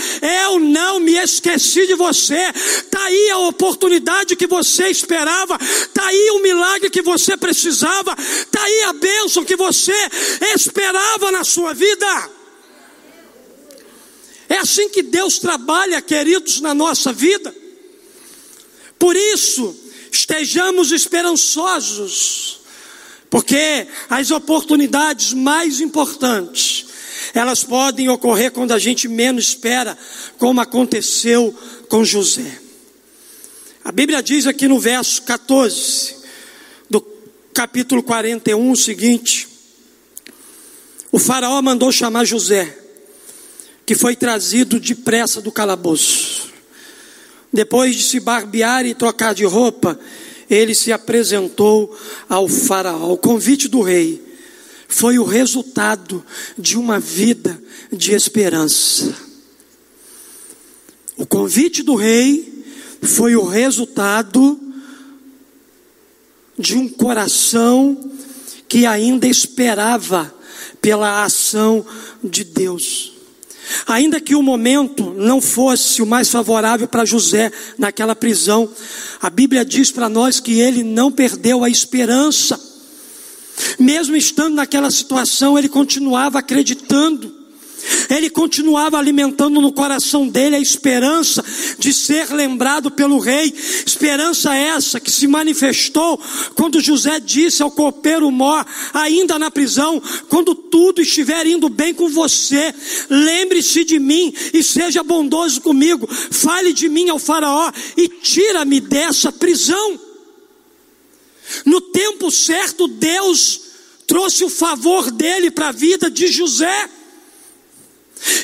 eu 0.46 0.60
não 0.60 1.00
me 1.00 1.14
esqueci 1.14 1.88
de 1.88 1.96
você. 1.96 2.52
Está 2.54 3.04
aí 3.04 3.30
a 3.32 3.40
oportunidade 3.40 4.36
que 4.36 4.48
você 4.48 4.90
esperava, 4.90 5.58
está 5.62 6.06
aí 6.06 6.30
o 6.32 6.40
milagre 6.40 6.90
que 6.90 7.02
você 7.02 7.38
precisava, 7.38 8.16
está 8.18 8.64
aí 8.64 8.84
a 8.84 8.94
bênção 8.94 9.44
que 9.44 9.56
você 9.56 9.96
esperava 10.54 11.32
na 11.32 11.44
sua 11.44 11.74
vida. 11.74 12.37
É 14.50 14.58
assim 14.58 14.90
que 14.90 15.04
Deus 15.04 15.40
trabalha, 15.40 16.02
queridos, 16.02 16.62
na 16.62 16.74
nossa 16.74 17.12
vida. 17.12 17.54
Por 18.98 19.16
isso, 19.16 19.76
estejamos 20.12 20.92
esperançosos, 20.92 22.62
porque 23.30 23.88
as 24.10 24.32
oportunidades 24.32 25.34
mais 25.34 25.82
importantes, 25.82 26.86
elas 27.34 27.64
podem 27.64 28.10
ocorrer 28.10 28.52
quando 28.52 28.72
a 28.72 28.80
gente 28.80 29.08
menos 29.08 29.50
espera, 29.50 29.98
como 30.38 30.62
aconteceu 30.62 31.54
com 31.90 32.06
José. 32.06 32.60
A 33.84 33.92
Bíblia 33.92 34.24
diz 34.24 34.48
aqui 34.48 34.68
no 34.68 34.80
verso 34.80 35.22
14 35.24 36.16
do 36.90 37.02
capítulo 37.54 38.02
41 38.02 38.72
o 38.72 38.76
seguinte: 38.76 39.48
O 41.12 41.20
faraó 41.20 41.62
mandou 41.62 41.92
chamar 41.92 42.26
José 42.26 42.87
que 43.88 43.96
foi 43.96 44.18
trazido 44.18 44.82
depressa 44.82 45.42
do 45.42 45.50
calabouço. 45.50 46.50
Depois 47.54 47.96
de 47.96 48.04
se 48.04 48.20
barbear 48.20 48.86
e 48.86 48.94
trocar 48.94 49.34
de 49.34 49.46
roupa, 49.46 49.98
ele 50.50 50.76
se 50.76 50.92
apresentou 50.92 51.98
ao 52.28 52.50
Faraó. 52.50 53.14
O 53.14 53.18
convite 53.18 53.70
do 53.70 53.82
rei 53.82 54.22
foi 54.90 55.18
o 55.18 55.24
resultado 55.24 56.22
de 56.58 56.78
uma 56.78 57.00
vida 57.00 57.58
de 57.90 58.12
esperança. 58.12 59.16
O 61.16 61.26
convite 61.26 61.82
do 61.82 61.96
rei 61.96 62.66
foi 63.02 63.38
o 63.38 63.46
resultado 63.46 64.60
de 66.60 66.76
um 66.76 66.90
coração 66.90 68.12
que 68.68 68.86
ainda 68.86 69.26
esperava 69.26 70.36
pela 70.82 71.24
ação 71.24 71.86
de 72.22 72.44
Deus. 72.44 73.17
Ainda 73.88 74.20
que 74.20 74.36
o 74.36 74.44
momento 74.44 75.14
não 75.14 75.40
fosse 75.40 76.02
o 76.02 76.06
mais 76.06 76.30
favorável 76.30 76.90
para 76.90 77.06
José 77.06 77.52
naquela 77.78 78.14
prisão, 78.14 78.70
a 79.22 79.30
Bíblia 79.30 79.64
diz 79.64 79.92
para 79.92 80.10
nós 80.10 80.42
que 80.42 80.60
ele 80.60 80.84
não 80.84 81.10
perdeu 81.10 81.64
a 81.64 81.70
esperança. 81.70 82.60
Mesmo 83.80 84.16
estando 84.16 84.56
naquela 84.56 84.92
situação, 84.92 85.58
ele 85.58 85.70
continuava 85.70 86.40
acreditando 86.40 87.37
ele 88.10 88.30
continuava 88.30 88.98
alimentando 88.98 89.62
no 89.62 89.72
coração 89.72 90.28
dele 90.28 90.56
a 90.56 90.60
esperança 90.60 91.44
de 91.78 91.94
ser 91.94 92.32
lembrado 92.34 92.92
pelo 92.92 93.20
rei, 93.20 93.54
esperança 93.86 94.56
essa 94.56 95.00
que 95.00 95.12
se 95.12 95.28
manifestou 95.28 96.20
quando 96.56 96.82
José 96.82 97.20
disse 97.20 97.62
ao 97.62 97.72
copeiro 97.72 98.32
Mó, 98.32 98.64
ainda 98.94 99.38
na 99.38 99.52
prisão: 99.52 100.02
quando 100.30 100.56
tudo 100.56 101.02
estiver 101.02 101.46
indo 101.48 101.70
bem 101.70 101.94
com 101.94 102.10
você, 102.10 102.74
lembre-se 103.10 103.84
de 103.84 104.00
mim 104.00 104.34
e 104.54 104.64
seja 104.64 105.04
bondoso 105.04 105.62
comigo, 105.62 106.08
fale 106.08 106.74
de 106.74 106.90
mim 106.90 107.10
ao 107.10 107.20
Faraó 107.20 107.72
e 107.96 108.08
tira-me 108.08 108.80
dessa 108.80 109.32
prisão. 109.32 110.00
No 111.66 111.80
tempo 111.80 112.30
certo, 112.30 112.88
Deus 112.88 113.62
trouxe 114.06 114.44
o 114.44 114.50
favor 114.50 115.12
dele 115.12 115.52
para 115.52 115.70
a 115.70 115.74
vida 115.74 116.10
de 116.10 116.28
José. 116.28 116.90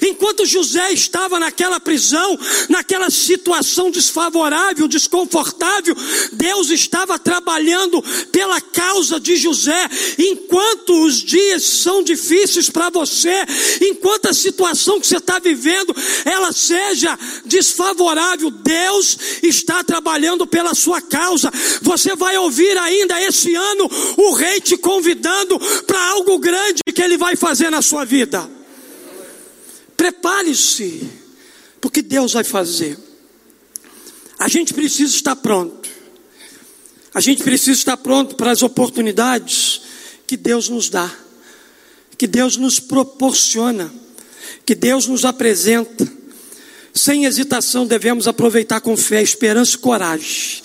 Enquanto 0.02 0.46
José 0.46 0.92
estava 0.92 1.40
naquela 1.40 1.80
prisão, 1.80 2.38
naquela 2.70 3.10
situação 3.10 3.90
desfavorável, 3.90 4.88
desconfortável, 4.88 5.96
Deus 6.34 6.70
estava 6.70 7.18
trabalhando 7.20 8.02
pela 8.32 8.60
causa 8.60 9.20
de 9.20 9.36
José. 9.36 9.90
Enquanto 10.18 11.06
os 11.06 11.22
dias 11.22 11.64
são 11.64 12.04
difíceis 12.04 12.70
para 12.70 12.90
você, 12.90 13.34
enquanto 13.82 14.28
a 14.28 14.34
situação 14.34 15.00
que 15.00 15.08
você 15.08 15.18
está 15.18 15.40
vivendo, 15.40 15.96
ela 16.26 16.52
seja 16.52 17.18
desfavorável, 17.46 18.52
Deus 18.52 19.18
está 19.42 19.84
trabalhando 19.84 20.46
pela 20.48 20.74
sua 20.74 21.02
causa. 21.02 21.52
Você 21.82 22.16
vai 22.16 22.38
ouvir 22.38 22.78
ainda 22.78 23.22
esse 23.22 23.54
ano 23.56 23.90
o 24.18 24.34
rei 24.34 24.60
te 24.62 24.78
convidando 24.78 25.60
para 25.86 26.00
algo 26.10 26.38
grande 26.40 26.82
que 26.94 27.02
ele 27.02 27.18
vai 27.18 27.36
fazer 27.36 27.70
na 27.70 27.82
sua 27.82 28.06
vida. 28.06 28.63
Prepare-se, 29.96 31.10
porque 31.80 32.02
Deus 32.02 32.34
vai 32.34 32.44
fazer. 32.44 32.98
A 34.40 34.48
gente 34.48 34.74
precisa 34.74 35.16
estar 35.16 35.36
pronto. 35.36 35.90
A 37.14 37.22
gente 37.22 37.44
precisa 37.44 37.78
estar 37.78 37.98
pronto 37.98 38.36
para 38.36 38.52
as 38.52 38.64
oportunidades 38.64 39.82
que 40.26 40.36
Deus 40.36 40.68
nos 40.68 40.90
dá, 40.90 41.14
que 42.18 42.26
Deus 42.26 42.58
nos 42.58 42.80
proporciona, 42.80 43.94
que 44.66 44.74
Deus 44.74 45.08
nos 45.08 45.24
apresenta. 45.26 46.12
Sem 46.94 47.26
hesitação, 47.26 47.86
devemos 47.86 48.28
aproveitar 48.28 48.82
com 48.82 48.98
fé, 48.98 49.22
esperança 49.22 49.76
e 49.76 49.80
coragem 49.80 50.64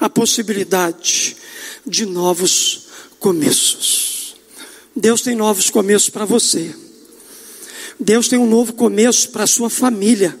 a 0.00 0.08
possibilidade 0.08 1.36
de 1.86 2.06
novos 2.06 2.86
começos. 3.18 4.36
Deus 4.94 5.22
tem 5.22 5.34
novos 5.34 5.70
começos 5.70 6.10
para 6.10 6.24
você. 6.24 6.74
Deus 7.98 8.28
tem 8.28 8.38
um 8.38 8.46
novo 8.46 8.72
começo 8.72 9.30
para 9.30 9.44
a 9.44 9.46
sua 9.46 9.70
família. 9.70 10.38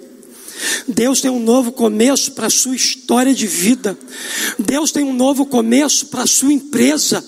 Deus 0.86 1.20
tem 1.20 1.30
um 1.30 1.40
novo 1.40 1.72
começo 1.72 2.32
para 2.32 2.46
a 2.46 2.50
sua 2.50 2.76
história 2.76 3.34
de 3.34 3.46
vida. 3.46 3.98
Deus 4.58 4.92
tem 4.92 5.02
um 5.02 5.12
novo 5.12 5.46
começo 5.46 6.06
para 6.06 6.22
a 6.22 6.26
sua 6.26 6.52
empresa. 6.52 7.24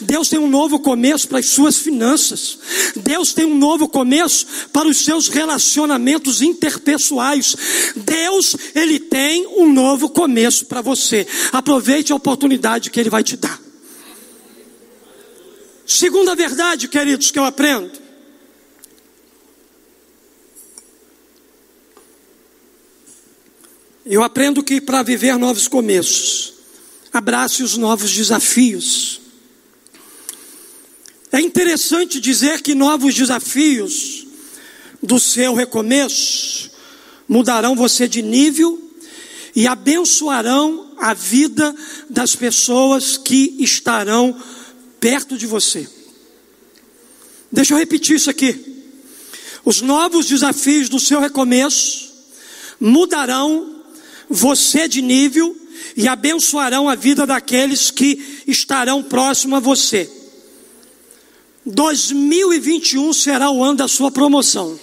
Deus 0.00 0.28
tem 0.28 0.38
um 0.38 0.48
novo 0.48 0.80
começo 0.80 1.28
para 1.28 1.38
as 1.38 1.46
suas 1.46 1.78
finanças. 1.78 2.58
Deus 2.96 3.32
tem 3.32 3.44
um 3.44 3.56
novo 3.56 3.88
começo 3.88 4.46
para 4.72 4.88
os 4.88 4.98
seus 4.98 5.28
relacionamentos 5.28 6.42
interpessoais. 6.42 7.56
Deus, 7.96 8.56
ele 8.74 8.98
tem 8.98 9.46
um 9.46 9.72
novo 9.72 10.08
começo 10.08 10.66
para 10.66 10.80
você. 10.80 11.26
Aproveite 11.52 12.12
a 12.12 12.16
oportunidade 12.16 12.90
que 12.90 12.98
ele 12.98 13.10
vai 13.10 13.22
te 13.22 13.36
dar. 13.36 13.60
Segunda 15.86 16.34
verdade, 16.34 16.88
queridos, 16.88 17.30
que 17.30 17.38
eu 17.38 17.44
aprendo 17.44 17.99
Eu 24.10 24.24
aprendo 24.24 24.60
que 24.64 24.80
para 24.80 25.04
viver 25.04 25.38
novos 25.38 25.68
começos, 25.68 26.54
abrace 27.12 27.62
os 27.62 27.76
novos 27.76 28.10
desafios. 28.10 29.20
É 31.30 31.40
interessante 31.40 32.18
dizer 32.18 32.60
que 32.60 32.74
novos 32.74 33.14
desafios 33.14 34.26
do 35.00 35.20
seu 35.20 35.54
recomeço 35.54 36.72
mudarão 37.28 37.76
você 37.76 38.08
de 38.08 38.20
nível 38.20 38.82
e 39.54 39.68
abençoarão 39.68 40.92
a 40.98 41.14
vida 41.14 41.72
das 42.08 42.34
pessoas 42.34 43.16
que 43.16 43.54
estarão 43.60 44.36
perto 44.98 45.38
de 45.38 45.46
você. 45.46 45.88
Deixa 47.52 47.74
eu 47.74 47.78
repetir 47.78 48.16
isso 48.16 48.28
aqui. 48.28 48.82
Os 49.64 49.80
novos 49.80 50.26
desafios 50.26 50.88
do 50.88 50.98
seu 50.98 51.20
recomeço 51.20 52.10
mudarão 52.80 53.79
você 54.30 54.86
de 54.86 55.02
nível 55.02 55.56
e 55.96 56.06
abençoarão 56.06 56.88
a 56.88 56.94
vida 56.94 57.26
daqueles 57.26 57.90
que 57.90 58.42
estarão 58.46 59.02
próximo 59.02 59.56
a 59.56 59.60
você. 59.60 60.08
2021 61.66 63.12
será 63.12 63.50
o 63.50 63.62
ano 63.62 63.78
da 63.78 63.88
sua 63.88 64.10
promoção. 64.10 64.78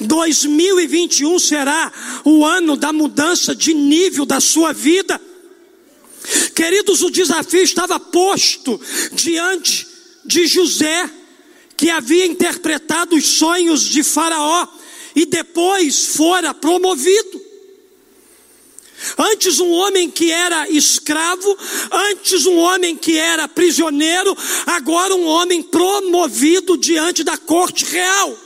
2021 0.00 1.38
será 1.38 1.92
o 2.24 2.44
ano 2.44 2.76
da 2.76 2.92
mudança 2.92 3.54
de 3.54 3.74
nível 3.74 4.24
da 4.24 4.40
sua 4.40 4.72
vida. 4.72 5.20
Queridos, 6.54 7.02
o 7.02 7.10
desafio 7.10 7.62
estava 7.62 7.98
posto 7.98 8.80
diante 9.12 9.86
de 10.24 10.46
José, 10.46 11.10
que 11.76 11.90
havia 11.90 12.26
interpretado 12.26 13.16
os 13.16 13.24
sonhos 13.24 13.82
de 13.82 14.02
Faraó 14.02 14.66
e 15.14 15.26
depois 15.26 16.06
fora 16.16 16.54
promovido. 16.54 17.45
Antes 19.18 19.60
um 19.60 19.70
homem 19.70 20.10
que 20.10 20.30
era 20.30 20.68
escravo, 20.68 21.56
antes 22.10 22.46
um 22.46 22.56
homem 22.56 22.96
que 22.96 23.16
era 23.16 23.48
prisioneiro, 23.48 24.36
agora 24.66 25.14
um 25.14 25.26
homem 25.26 25.62
promovido 25.62 26.76
diante 26.76 27.22
da 27.22 27.36
corte 27.36 27.84
real. 27.84 28.38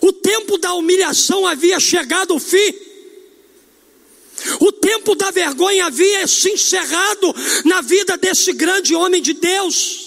O 0.00 0.12
tempo 0.12 0.58
da 0.58 0.74
humilhação 0.74 1.46
havia 1.46 1.80
chegado 1.80 2.32
ao 2.32 2.38
fim. 2.38 2.74
O 4.60 4.70
tempo 4.70 5.14
da 5.14 5.30
vergonha 5.30 5.86
havia 5.86 6.26
se 6.26 6.50
encerrado 6.50 7.34
na 7.64 7.80
vida 7.80 8.16
desse 8.16 8.52
grande 8.52 8.94
homem 8.94 9.22
de 9.22 9.32
Deus. 9.32 10.06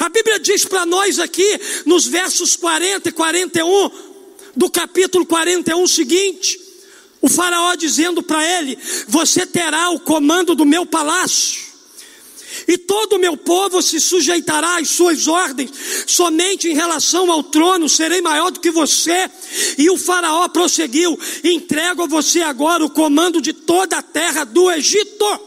A 0.00 0.08
Bíblia 0.08 0.40
diz 0.40 0.64
para 0.64 0.84
nós 0.84 1.18
aqui, 1.18 1.60
nos 1.86 2.06
versos 2.06 2.56
40 2.56 3.08
e 3.08 3.12
41, 3.12 3.90
do 4.58 4.68
capítulo 4.68 5.24
41 5.24 5.86
seguinte, 5.86 6.60
o 7.22 7.28
Faraó 7.28 7.76
dizendo 7.76 8.24
para 8.24 8.44
ele: 8.44 8.76
Você 9.06 9.46
terá 9.46 9.88
o 9.90 10.00
comando 10.00 10.52
do 10.56 10.66
meu 10.66 10.84
palácio, 10.84 11.62
e 12.66 12.76
todo 12.76 13.12
o 13.12 13.18
meu 13.20 13.36
povo 13.36 13.80
se 13.80 14.00
sujeitará 14.00 14.78
às 14.78 14.88
suas 14.88 15.28
ordens, 15.28 15.70
somente 16.08 16.68
em 16.68 16.74
relação 16.74 17.30
ao 17.30 17.44
trono 17.44 17.88
serei 17.88 18.20
maior 18.20 18.50
do 18.50 18.58
que 18.58 18.72
você. 18.72 19.30
E 19.78 19.88
o 19.90 19.96
Faraó 19.96 20.48
prosseguiu: 20.48 21.16
Entrego 21.44 22.02
a 22.02 22.06
você 22.08 22.40
agora 22.40 22.84
o 22.84 22.90
comando 22.90 23.40
de 23.40 23.52
toda 23.52 23.98
a 23.98 24.02
terra 24.02 24.42
do 24.42 24.72
Egito. 24.72 25.40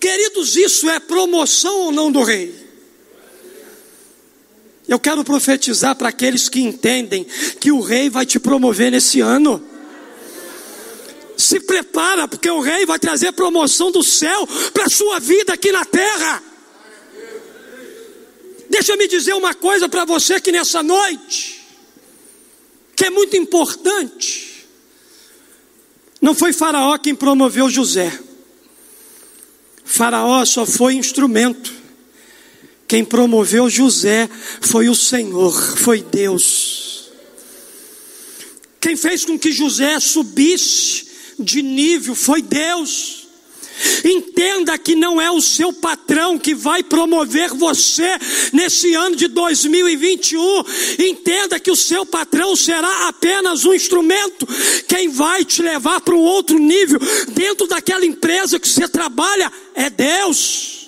Queridos, 0.00 0.56
isso 0.56 0.90
é 0.90 0.98
promoção 0.98 1.82
ou 1.82 1.92
não 1.92 2.10
do 2.10 2.24
rei? 2.24 2.59
Eu 4.90 4.98
quero 4.98 5.22
profetizar 5.22 5.94
para 5.94 6.08
aqueles 6.08 6.48
que 6.48 6.60
entendem 6.60 7.24
que 7.60 7.70
o 7.70 7.80
rei 7.80 8.10
vai 8.10 8.26
te 8.26 8.40
promover 8.40 8.90
nesse 8.90 9.20
ano. 9.20 9.64
Se 11.36 11.60
prepara, 11.60 12.26
porque 12.26 12.50
o 12.50 12.58
rei 12.58 12.84
vai 12.84 12.98
trazer 12.98 13.30
promoção 13.30 13.92
do 13.92 14.02
céu 14.02 14.48
para 14.74 14.86
a 14.86 14.90
sua 14.90 15.20
vida 15.20 15.52
aqui 15.52 15.70
na 15.70 15.84
terra. 15.84 16.42
Deixa 18.68 18.96
me 18.96 19.06
dizer 19.06 19.32
uma 19.34 19.54
coisa 19.54 19.88
para 19.88 20.04
você 20.04 20.34
aqui 20.34 20.50
nessa 20.50 20.82
noite, 20.82 21.64
que 22.96 23.04
é 23.04 23.10
muito 23.10 23.36
importante. 23.36 24.66
Não 26.20 26.34
foi 26.34 26.52
Faraó 26.52 26.98
quem 26.98 27.14
promoveu 27.14 27.70
José. 27.70 28.12
Faraó 29.84 30.44
só 30.44 30.66
foi 30.66 30.94
instrumento. 30.94 31.79
Quem 32.90 33.04
promoveu 33.04 33.70
José 33.70 34.28
foi 34.60 34.88
o 34.88 34.96
Senhor, 34.96 35.52
foi 35.76 36.02
Deus. 36.02 37.12
Quem 38.80 38.96
fez 38.96 39.24
com 39.24 39.38
que 39.38 39.52
José 39.52 40.00
subisse 40.00 41.06
de 41.38 41.62
nível 41.62 42.16
foi 42.16 42.42
Deus. 42.42 43.28
Entenda 44.04 44.76
que 44.76 44.96
não 44.96 45.20
é 45.20 45.30
o 45.30 45.40
seu 45.40 45.72
patrão 45.72 46.36
que 46.36 46.52
vai 46.52 46.82
promover 46.82 47.54
você 47.54 48.18
nesse 48.52 48.92
ano 48.94 49.14
de 49.14 49.28
2021. 49.28 50.64
Entenda 50.98 51.60
que 51.60 51.70
o 51.70 51.76
seu 51.76 52.04
patrão 52.04 52.56
será 52.56 53.06
apenas 53.06 53.64
um 53.64 53.72
instrumento. 53.72 54.48
Quem 54.88 55.08
vai 55.10 55.44
te 55.44 55.62
levar 55.62 56.00
para 56.00 56.16
um 56.16 56.22
outro 56.22 56.58
nível 56.58 56.98
dentro 57.28 57.68
daquela 57.68 58.04
empresa 58.04 58.58
que 58.58 58.68
você 58.68 58.88
trabalha 58.88 59.52
é 59.76 59.88
Deus. 59.88 60.79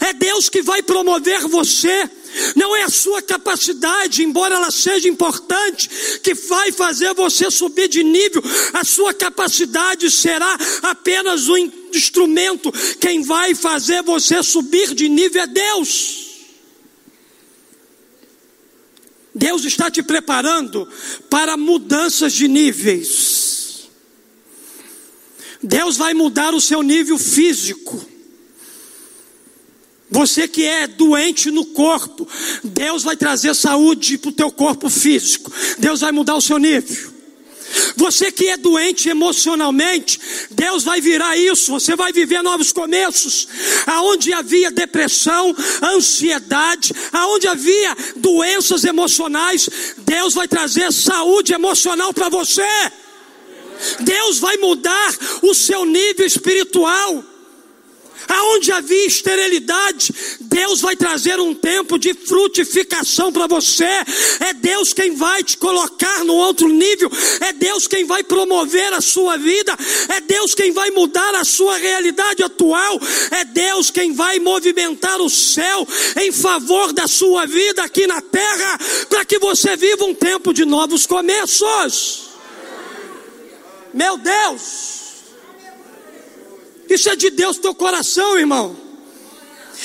É 0.00 0.12
Deus 0.12 0.48
que 0.48 0.62
vai 0.62 0.82
promover 0.82 1.46
você. 1.48 2.08
Não 2.54 2.74
é 2.76 2.82
a 2.82 2.90
sua 2.90 3.22
capacidade, 3.22 4.22
embora 4.22 4.56
ela 4.56 4.70
seja 4.70 5.08
importante, 5.08 5.88
que 6.22 6.34
vai 6.34 6.72
fazer 6.72 7.14
você 7.14 7.50
subir 7.50 7.88
de 7.88 8.02
nível. 8.02 8.42
A 8.72 8.84
sua 8.84 9.12
capacidade 9.14 10.10
será 10.10 10.56
apenas 10.82 11.48
um 11.48 11.56
instrumento. 11.92 12.72
Quem 13.00 13.22
vai 13.22 13.54
fazer 13.54 14.02
você 14.02 14.42
subir 14.42 14.94
de 14.94 15.08
nível 15.08 15.42
é 15.42 15.46
Deus. 15.46 16.26
Deus 19.34 19.64
está 19.64 19.90
te 19.90 20.02
preparando 20.02 20.88
para 21.28 21.58
mudanças 21.58 22.32
de 22.32 22.48
níveis. 22.48 23.88
Deus 25.62 25.96
vai 25.96 26.14
mudar 26.14 26.54
o 26.54 26.60
seu 26.60 26.82
nível 26.82 27.18
físico. 27.18 28.15
Você 30.10 30.46
que 30.46 30.64
é 30.64 30.86
doente 30.86 31.50
no 31.50 31.64
corpo, 31.66 32.28
Deus 32.62 33.02
vai 33.02 33.16
trazer 33.16 33.54
saúde 33.54 34.18
para 34.18 34.28
o 34.28 34.32
teu 34.32 34.50
corpo 34.52 34.88
físico. 34.88 35.52
Deus 35.78 36.00
vai 36.00 36.12
mudar 36.12 36.36
o 36.36 36.40
seu 36.40 36.58
nível. 36.58 37.16
Você 37.96 38.30
que 38.30 38.46
é 38.48 38.56
doente 38.56 39.08
emocionalmente, 39.08 40.20
Deus 40.50 40.84
vai 40.84 41.00
virar 41.00 41.36
isso. 41.36 41.72
Você 41.72 41.96
vai 41.96 42.12
viver 42.12 42.42
novos 42.42 42.72
começos. 42.72 43.48
Aonde 43.86 44.32
havia 44.32 44.70
depressão, 44.70 45.54
ansiedade, 45.82 46.94
aonde 47.12 47.48
havia 47.48 47.96
doenças 48.16 48.84
emocionais, 48.84 49.68
Deus 49.98 50.34
vai 50.34 50.46
trazer 50.46 50.92
saúde 50.92 51.52
emocional 51.52 52.14
para 52.14 52.28
você. 52.28 52.62
Deus 54.00 54.38
vai 54.38 54.56
mudar 54.56 55.14
o 55.42 55.54
seu 55.54 55.84
nível 55.84 56.26
espiritual. 56.26 57.24
Aonde 58.28 58.72
havia 58.72 59.06
esterilidade, 59.06 60.14
Deus 60.40 60.80
vai 60.80 60.96
trazer 60.96 61.38
um 61.38 61.54
tempo 61.54 61.98
de 61.98 62.12
frutificação 62.14 63.32
para 63.32 63.46
você. 63.46 63.84
É 64.40 64.52
Deus 64.54 64.92
quem 64.92 65.14
vai 65.14 65.42
te 65.44 65.56
colocar 65.56 66.24
no 66.24 66.34
outro 66.34 66.68
nível. 66.68 67.10
É 67.40 67.52
Deus 67.52 67.86
quem 67.86 68.04
vai 68.04 68.22
promover 68.22 68.92
a 68.92 69.00
sua 69.00 69.36
vida. 69.36 69.76
É 70.08 70.20
Deus 70.20 70.54
quem 70.54 70.72
vai 70.72 70.90
mudar 70.90 71.34
a 71.34 71.44
sua 71.44 71.76
realidade 71.76 72.42
atual. 72.42 73.00
É 73.30 73.44
Deus 73.44 73.90
quem 73.90 74.12
vai 74.12 74.38
movimentar 74.38 75.20
o 75.20 75.30
céu 75.30 75.86
em 76.20 76.32
favor 76.32 76.92
da 76.92 77.06
sua 77.06 77.46
vida 77.46 77.82
aqui 77.82 78.06
na 78.06 78.20
terra, 78.20 78.78
para 79.08 79.24
que 79.24 79.38
você 79.38 79.76
viva 79.76 80.04
um 80.04 80.14
tempo 80.14 80.52
de 80.52 80.64
novos 80.64 81.06
começos. 81.06 82.30
Meu 83.92 84.18
Deus! 84.18 84.95
Isso 86.88 87.08
é 87.08 87.16
de 87.16 87.30
Deus 87.30 87.58
teu 87.58 87.74
coração, 87.74 88.38
irmão. 88.38 88.76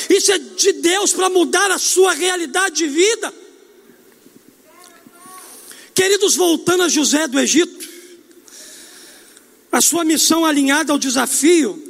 Isso 0.10 0.32
é 0.32 0.38
de 0.38 0.74
Deus 0.74 1.14
para 1.14 1.30
mudar 1.30 1.70
a 1.72 1.78
sua 1.78 2.14
realidade 2.14 2.76
de 2.76 2.88
vida. 2.88 3.34
Queridos, 5.94 6.36
voltando 6.36 6.84
a 6.84 6.90
José 6.90 7.28
do 7.28 7.40
Egito, 7.40 7.90
a 9.72 9.82
sua 9.82 10.04
missão 10.04 10.46
alinhada 10.46 10.92
ao 10.92 11.00
desafio 11.00 11.82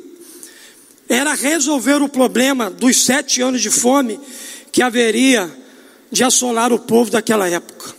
era 1.08 1.34
resolver 1.34 2.02
o 2.02 2.10
problema 2.10 2.70
dos 2.70 3.04
sete 3.04 3.42
anos 3.42 3.62
de 3.62 3.70
fome 3.70 4.20
que 4.72 4.82
haveria 4.82 5.52
de 6.12 6.24
assolar 6.24 6.72
o 6.72 6.80
povo 6.80 7.12
daquela 7.12 7.50
época. 7.50 7.96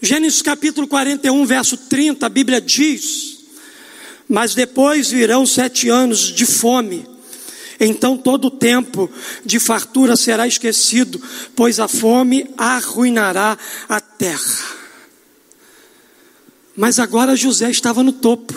Gênesis 0.00 0.42
capítulo 0.42 0.88
41, 0.88 1.46
verso 1.46 1.76
30, 1.76 2.26
a 2.26 2.28
Bíblia 2.28 2.60
diz: 2.60 3.31
mas 4.28 4.54
depois 4.54 5.10
virão 5.10 5.44
sete 5.44 5.88
anos 5.88 6.32
de 6.32 6.46
fome. 6.46 7.06
Então 7.78 8.16
todo 8.16 8.46
o 8.46 8.50
tempo 8.50 9.10
de 9.44 9.58
fartura 9.58 10.16
será 10.16 10.46
esquecido, 10.46 11.20
pois 11.56 11.80
a 11.80 11.88
fome 11.88 12.48
arruinará 12.56 13.58
a 13.88 14.00
terra. 14.00 14.82
Mas 16.76 16.98
agora 16.98 17.36
José 17.36 17.70
estava 17.70 18.02
no 18.02 18.12
topo. 18.12 18.54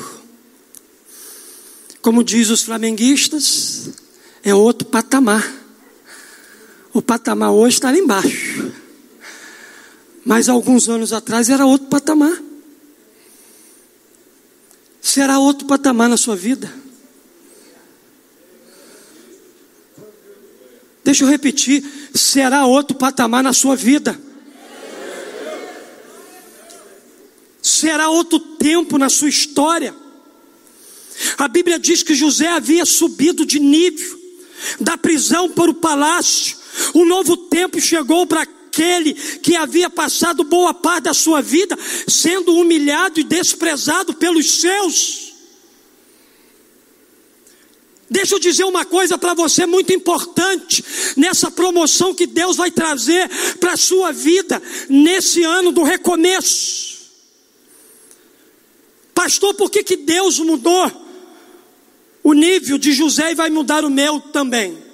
Como 2.02 2.24
diz 2.24 2.50
os 2.50 2.62
flamenguistas, 2.62 3.90
é 4.44 4.54
outro 4.54 4.88
patamar. 4.88 5.46
O 6.94 7.02
patamar 7.02 7.52
hoje 7.52 7.78
está 7.78 7.92
lá 7.92 7.98
embaixo. 7.98 8.72
Mas 10.24 10.48
alguns 10.48 10.88
anos 10.88 11.12
atrás 11.12 11.50
era 11.50 11.66
outro 11.66 11.88
patamar 11.88 12.40
será 15.06 15.38
outro 15.38 15.68
patamar 15.68 16.10
na 16.10 16.18
sua 16.18 16.36
vida. 16.36 16.74
Deixa 21.04 21.24
eu 21.24 21.28
repetir: 21.28 21.86
será 22.12 22.66
outro 22.66 22.98
patamar 22.98 23.44
na 23.44 23.54
sua 23.54 23.76
vida. 23.76 24.20
Será 27.62 28.10
outro 28.10 28.40
tempo 28.40 28.98
na 28.98 29.08
sua 29.08 29.30
história. 29.30 29.96
A 31.38 31.48
Bíblia 31.48 31.78
diz 31.78 32.02
que 32.02 32.16
José 32.16 32.48
havia 32.48 32.84
subido 32.84 33.46
de 33.46 33.60
nível, 33.60 34.20
da 34.82 34.98
prisão 34.98 35.52
para 35.52 35.70
o 35.70 35.76
palácio. 35.76 36.58
Um 36.96 37.06
novo 37.06 37.38
tempo 37.38 37.80
chegou 37.80 38.26
para 38.26 38.48
aquele 38.76 39.14
que 39.14 39.56
havia 39.56 39.90
passado 39.90 40.44
boa 40.44 40.74
parte 40.74 41.06
da 41.06 41.14
sua 41.14 41.42
vida 41.42 41.78
sendo 42.08 42.54
humilhado 42.56 43.20
e 43.20 43.24
desprezado 43.24 44.14
pelos 44.16 44.60
seus. 44.60 45.34
Deixa 48.10 48.36
eu 48.36 48.40
dizer 48.40 48.66
uma 48.66 48.86
coisa 48.86 49.18
para 49.18 49.34
você 49.34 49.66
muito 49.66 49.92
importante 49.94 50.84
nessa 51.16 51.50
promoção 51.50 52.14
que 52.14 52.28
Deus 52.28 52.58
vai 52.58 52.70
trazer 52.70 53.30
para 53.60 53.74
a 53.74 53.78
sua 53.78 54.12
vida 54.12 54.62
nesse 54.90 55.44
ano 55.44 55.72
do 55.72 55.82
recomeço. 55.82 56.96
Pastor, 59.14 59.54
por 59.56 59.72
que, 59.72 59.82
que 59.82 59.96
Deus 59.96 60.38
mudou 60.40 60.92
o 62.22 62.34
nível 62.34 62.78
de 62.78 62.92
José 62.92 63.32
e 63.32 63.36
vai 63.36 63.50
mudar 63.50 63.86
o 63.86 63.90
meu 63.90 64.20
também? 64.20 64.85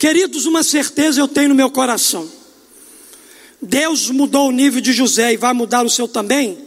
Queridos, 0.00 0.46
uma 0.46 0.64
certeza 0.64 1.20
eu 1.20 1.28
tenho 1.28 1.50
no 1.50 1.54
meu 1.54 1.70
coração. 1.70 2.28
Deus 3.62 4.10
mudou 4.10 4.48
o 4.48 4.52
nível 4.52 4.80
de 4.80 4.92
José 4.92 5.34
e 5.34 5.36
vai 5.36 5.52
mudar 5.52 5.86
o 5.86 5.90
seu 5.90 6.08
também, 6.08 6.58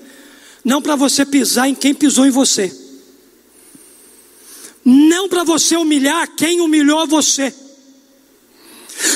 não 0.63 0.81
para 0.81 0.95
você 0.95 1.25
pisar 1.25 1.67
em 1.67 1.75
quem 1.75 1.93
pisou 1.93 2.25
em 2.25 2.29
você 2.29 2.83
não 4.85 5.29
para 5.29 5.43
você 5.43 5.77
humilhar 5.77 6.27
quem 6.35 6.59
humilhou 6.59 7.07
você, 7.07 7.53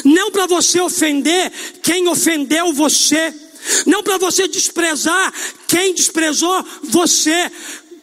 não 0.03 0.31
para 0.31 0.47
você 0.47 0.79
ofender 0.79 1.51
quem 1.83 2.07
ofendeu 2.07 2.71
você, 2.71 3.33
não 3.85 4.01
para 4.01 4.17
você 4.17 4.47
desprezar 4.47 5.33
quem 5.67 5.93
desprezou 5.93 6.65
você. 6.83 7.51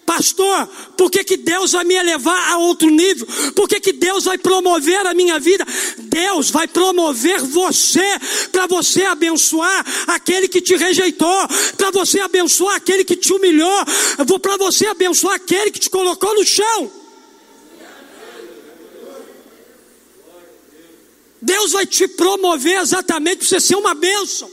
Pastor, 0.07 0.69
por 0.97 1.11
que, 1.11 1.25
que 1.25 1.37
Deus 1.37 1.73
vai 1.73 1.85
me 1.85 1.95
elevar 1.95 2.53
a 2.53 2.59
outro 2.59 2.88
nível? 2.90 3.27
Por 3.55 3.69
que, 3.69 3.81
que 3.81 3.93
Deus 3.93 4.25
vai 4.25 4.37
promover 4.37 5.07
a 5.07 5.14
minha 5.14 5.38
vida? 5.38 5.67
Deus 5.99 6.51
vai 6.51 6.69
promover 6.69 7.40
você 7.43 8.05
para 8.53 8.67
você 8.67 9.05
abençoar 9.05 9.85
aquele 10.07 10.47
que 10.47 10.61
te 10.61 10.77
rejeitou, 10.77 11.49
para 11.77 11.90
você 11.90 12.21
abençoar 12.21 12.77
aquele 12.77 13.05
que 13.05 13.17
te 13.17 13.33
humilhou, 13.33 13.85
para 14.40 14.57
você 14.57 14.87
abençoar 14.87 15.37
aquele 15.37 15.71
que 15.71 15.81
te 15.81 15.88
colocou 15.88 16.35
no 16.35 16.45
chão. 16.45 16.93
Deus 21.40 21.73
vai 21.73 21.87
te 21.87 22.09
promover 22.09 22.81
exatamente 22.81 23.38
para 23.38 23.49
você 23.49 23.61
ser 23.61 23.77
uma 23.77 23.95
bênção. 23.95 24.51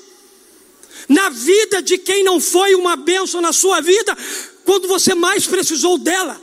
Na 1.08 1.30
vida 1.30 1.82
de 1.82 1.98
quem 1.98 2.24
não 2.24 2.40
foi 2.40 2.76
uma 2.76 2.96
bênção 2.96 3.42
na 3.42 3.54
sua 3.54 3.82
vida, 3.82 4.18
quando 4.66 4.88
você 4.88 5.14
mais 5.16 5.46
precisou 5.46 5.98
dela. 5.98 6.42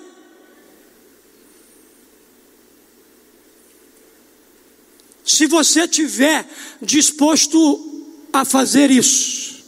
Se 5.24 5.46
você 5.46 5.86
tiver 5.86 6.48
disposto 6.80 8.06
a 8.32 8.44
fazer 8.44 8.90
isso, 8.90 9.62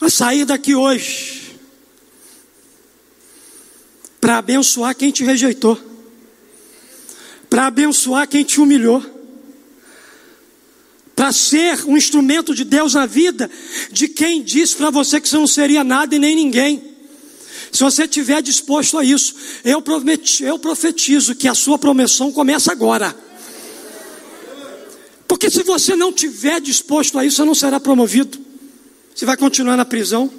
a 0.00 0.08
sair 0.08 0.44
daqui 0.44 0.74
hoje, 0.74 1.58
para 4.20 4.38
abençoar 4.38 4.94
quem 4.94 5.10
te 5.10 5.24
rejeitou, 5.24 5.78
para 7.50 7.66
abençoar 7.66 8.26
quem 8.26 8.44
te 8.44 8.60
humilhou, 8.60 9.04
para 11.14 11.32
ser 11.32 11.84
um 11.84 11.96
instrumento 11.96 12.54
de 12.54 12.64
Deus 12.64 12.94
na 12.94 13.04
vida 13.04 13.50
de 13.90 14.08
quem 14.08 14.42
disse 14.42 14.76
para 14.76 14.88
você 14.88 15.20
que 15.20 15.28
você 15.28 15.36
não 15.36 15.48
seria 15.48 15.82
nada 15.82 16.14
e 16.14 16.18
nem 16.18 16.36
ninguém. 16.36 16.87
Se 17.70 17.82
você 17.84 18.04
estiver 18.04 18.42
disposto 18.42 18.98
a 18.98 19.04
isso, 19.04 19.34
eu, 19.64 19.82
prometi, 19.82 20.44
eu 20.44 20.58
profetizo 20.58 21.34
que 21.34 21.48
a 21.48 21.54
sua 21.54 21.78
promoção 21.78 22.32
começa 22.32 22.72
agora. 22.72 23.14
Porque 25.26 25.50
se 25.50 25.62
você 25.62 25.94
não 25.94 26.10
estiver 26.10 26.60
disposto 26.60 27.18
a 27.18 27.24
isso, 27.24 27.36
você 27.36 27.44
não 27.44 27.54
será 27.54 27.78
promovido. 27.78 28.38
Você 29.14 29.26
vai 29.26 29.36
continuar 29.36 29.76
na 29.76 29.84
prisão. 29.84 30.30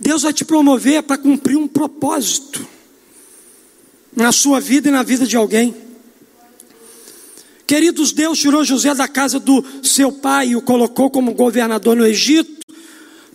Deus 0.00 0.22
vai 0.22 0.32
te 0.32 0.44
promover 0.44 1.02
para 1.02 1.18
cumprir 1.18 1.56
um 1.56 1.68
propósito 1.68 2.66
na 4.16 4.32
sua 4.32 4.60
vida 4.60 4.88
e 4.88 4.92
na 4.92 5.02
vida 5.02 5.26
de 5.26 5.36
alguém. 5.36 5.87
Queridos, 7.68 8.12
Deus 8.12 8.38
tirou 8.38 8.64
José 8.64 8.94
da 8.94 9.06
casa 9.06 9.38
do 9.38 9.62
seu 9.82 10.10
pai 10.10 10.48
e 10.48 10.56
o 10.56 10.62
colocou 10.62 11.10
como 11.10 11.34
governador 11.34 11.94
no 11.94 12.06
Egito, 12.06 12.64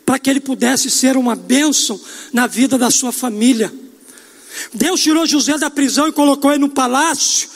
para 0.04 0.18
que 0.18 0.28
ele 0.28 0.40
pudesse 0.40 0.90
ser 0.90 1.16
uma 1.16 1.36
bênção 1.36 2.02
na 2.34 2.48
vida 2.48 2.76
da 2.76 2.90
sua 2.90 3.12
família. 3.12 3.72
Deus 4.74 5.02
tirou 5.02 5.28
José 5.28 5.56
da 5.60 5.70
prisão 5.70 6.08
e 6.08 6.12
colocou 6.12 6.50
ele 6.50 6.62
no 6.62 6.70
palácio, 6.70 7.48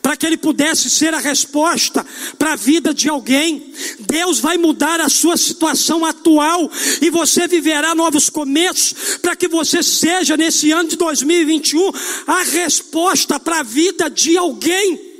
para 0.00 0.16
que 0.16 0.24
ele 0.24 0.36
pudesse 0.36 0.88
ser 0.88 1.12
a 1.14 1.18
resposta 1.18 2.06
para 2.38 2.52
a 2.52 2.56
vida 2.56 2.94
de 2.94 3.08
alguém. 3.08 3.74
Deus 3.98 4.38
vai 4.38 4.56
mudar 4.56 5.00
a 5.00 5.08
sua 5.08 5.36
situação 5.36 6.04
atual 6.04 6.70
e 7.02 7.10
você 7.10 7.48
viverá 7.48 7.92
novos 7.92 8.30
começos, 8.30 9.18
para 9.20 9.34
que 9.34 9.48
você 9.48 9.82
seja, 9.82 10.36
nesse 10.36 10.70
ano 10.70 10.90
de 10.90 10.94
2021, 10.94 11.90
a 12.24 12.44
resposta 12.44 13.40
para 13.40 13.58
a 13.58 13.64
vida 13.64 14.08
de 14.08 14.36
alguém. 14.36 15.13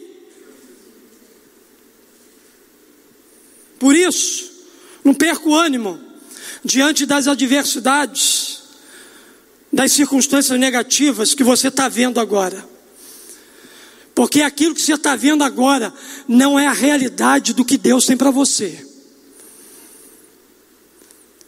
Por 3.84 3.94
isso, 3.94 4.50
não 5.04 5.12
perca 5.12 5.46
o 5.46 5.54
ânimo 5.54 6.00
diante 6.64 7.04
das 7.04 7.28
adversidades, 7.28 8.62
das 9.70 9.92
circunstâncias 9.92 10.58
negativas 10.58 11.34
que 11.34 11.44
você 11.44 11.68
está 11.68 11.86
vendo 11.86 12.18
agora. 12.18 12.66
Porque 14.14 14.40
aquilo 14.40 14.74
que 14.74 14.80
você 14.80 14.94
está 14.94 15.14
vendo 15.14 15.44
agora 15.44 15.92
não 16.26 16.58
é 16.58 16.66
a 16.66 16.72
realidade 16.72 17.52
do 17.52 17.62
que 17.62 17.76
Deus 17.76 18.06
tem 18.06 18.16
para 18.16 18.30
você. 18.30 18.86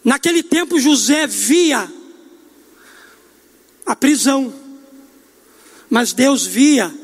Naquele 0.04 0.42
tempo, 0.42 0.78
José 0.78 1.26
via 1.26 1.90
a 3.86 3.96
prisão, 3.96 4.52
mas 5.88 6.12
Deus 6.12 6.44
via 6.44 6.94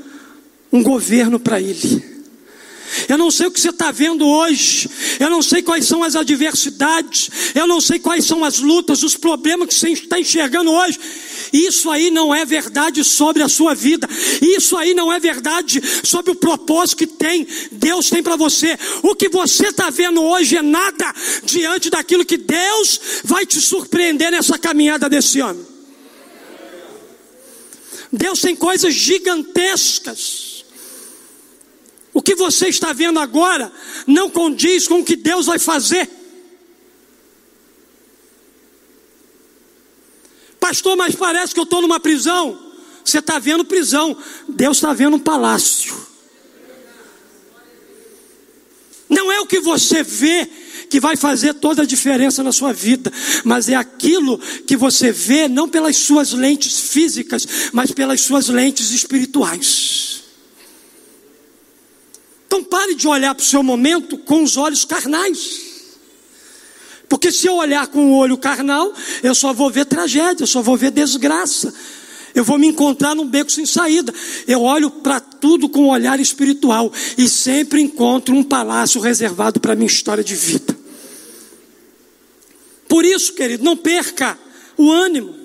um 0.71 0.83
governo 0.83 1.41
para 1.41 1.59
ele. 1.59 2.12
Eu 3.09 3.19
não 3.19 3.31
sei 3.31 3.47
o 3.47 3.51
que 3.51 3.61
você 3.61 3.71
está 3.71 3.91
vendo 3.91 4.27
hoje, 4.27 4.89
eu 5.19 5.31
não 5.31 5.43
sei 5.43 5.63
quais 5.63 5.87
são 5.87 6.03
as 6.03 6.17
adversidades, 6.17 7.31
eu 7.55 7.67
não 7.67 7.81
sei 7.81 7.99
quais 7.99 8.25
são 8.25 8.45
as 8.45 8.59
lutas, 8.59 9.03
os 9.03 9.17
problemas 9.17 9.69
que 9.69 9.75
você 9.75 9.91
está 9.91 10.19
enxergando 10.19 10.71
hoje. 10.71 10.99
Isso 11.53 11.91
aí 11.91 12.11
não 12.11 12.35
é 12.35 12.45
verdade 12.45 13.05
sobre 13.05 13.43
a 13.43 13.49
sua 13.49 13.75
vida, 13.75 14.09
isso 14.41 14.77
aí 14.77 14.95
não 14.95 15.13
é 15.13 15.19
verdade 15.19 15.83
sobre 16.03 16.31
o 16.31 16.35
propósito 16.35 16.99
que 16.99 17.07
tem, 17.07 17.47
Deus 17.71 18.09
tem 18.09 18.23
para 18.23 18.37
você. 18.37 18.79
O 19.03 19.15
que 19.15 19.29
você 19.29 19.69
está 19.69 19.91
vendo 19.91 20.23
hoje 20.23 20.57
é 20.57 20.63
nada 20.63 21.15
diante 21.45 21.91
daquilo 21.91 22.25
que 22.25 22.37
Deus 22.37 23.01
vai 23.25 23.45
te 23.45 23.61
surpreender 23.61 24.31
nessa 24.31 24.59
caminhada 24.59 25.09
desse 25.09 25.41
ano. 25.41 25.67
Deus 28.13 28.41
tem 28.41 28.55
coisas 28.55 28.93
gigantescas 28.93 30.52
o 32.15 32.21
que 32.21 32.35
você 32.35 32.69
está 32.69 32.93
vendo 32.93 33.19
agora 33.19 33.73
não 34.07 34.29
condiz 34.29 34.87
com 34.87 35.01
o 35.01 35.05
que 35.05 35.17
Deus 35.17 35.47
vai 35.47 35.59
fazer. 35.59 36.09
Pastor, 40.61 40.97
mas 40.97 41.15
parece 41.15 41.53
que 41.55 41.61
eu 41.61 41.65
estou 41.65 41.83
numa 41.83 41.99
prisão. 41.99 42.59
Você 43.05 43.19
está 43.19 43.39
vendo 43.39 43.65
prisão, 43.65 44.17
Deus 44.49 44.77
está 44.77 44.93
vendo 44.93 45.17
um 45.17 45.21
palácio. 45.21 45.95
Não 49.09 49.31
é 49.31 49.41
o 49.41 49.47
que 49.47 49.61
você 49.61 50.03
vê 50.03 50.49
que 50.89 51.01
vai 51.01 51.17
fazer 51.17 51.55
toda 51.55 51.83
a 51.83 51.87
diferença 51.87 52.43
na 52.43 52.53
sua 52.53 52.73
vida, 52.73 53.13
mas 53.45 53.69
é 53.69 53.75
aquilo 53.75 54.39
que 54.39 54.77
você 54.77 55.11
vê 55.11 55.49
não 55.49 55.69
pelas 55.69 55.97
suas 55.97 56.33
lentes 56.33 56.79
físicas, 56.91 57.47
mas 57.73 57.91
pelas 57.91 58.21
suas 58.21 58.49
lentes 58.49 58.91
espirituais. 58.91 60.22
Então 62.53 62.63
pare 62.63 62.95
de 62.95 63.09
olhar 63.09 63.35
para 63.35 63.43
o 63.43 63.47
seu 63.47 63.63
momento 63.63 64.19
com 64.19 64.43
os 64.43 64.59
olhos 64.59 64.85
carnais. 64.85 65.59
Porque 67.09 67.33
se 67.33 67.47
eu 67.47 67.55
olhar 67.55 67.87
com 67.87 68.13
o 68.13 68.15
olho 68.15 68.37
carnal, 68.37 68.93
eu 69.23 69.35
só 69.35 69.55
vou 69.55 69.71
ver 69.71 69.87
tragédia, 69.87 70.43
eu 70.43 70.47
só 70.47 70.61
vou 70.61 70.77
ver 70.77 70.91
desgraça. 70.91 71.73
Eu 72.35 72.45
vou 72.45 72.59
me 72.59 72.67
encontrar 72.67 73.15
num 73.15 73.27
beco 73.27 73.51
sem 73.51 73.65
saída. 73.65 74.13
Eu 74.47 74.61
olho 74.61 74.91
para 74.91 75.19
tudo 75.19 75.67
com 75.67 75.85
um 75.85 75.89
olhar 75.89 76.21
espiritual 76.21 76.93
e 77.17 77.27
sempre 77.27 77.81
encontro 77.81 78.35
um 78.35 78.43
palácio 78.43 79.01
reservado 79.01 79.59
para 79.59 79.75
minha 79.75 79.87
história 79.87 80.23
de 80.23 80.35
vida. 80.35 80.77
Por 82.87 83.03
isso, 83.03 83.33
querido, 83.33 83.65
não 83.65 83.79
perca 83.79 84.39
o 84.77 84.93
ânimo. 84.93 85.42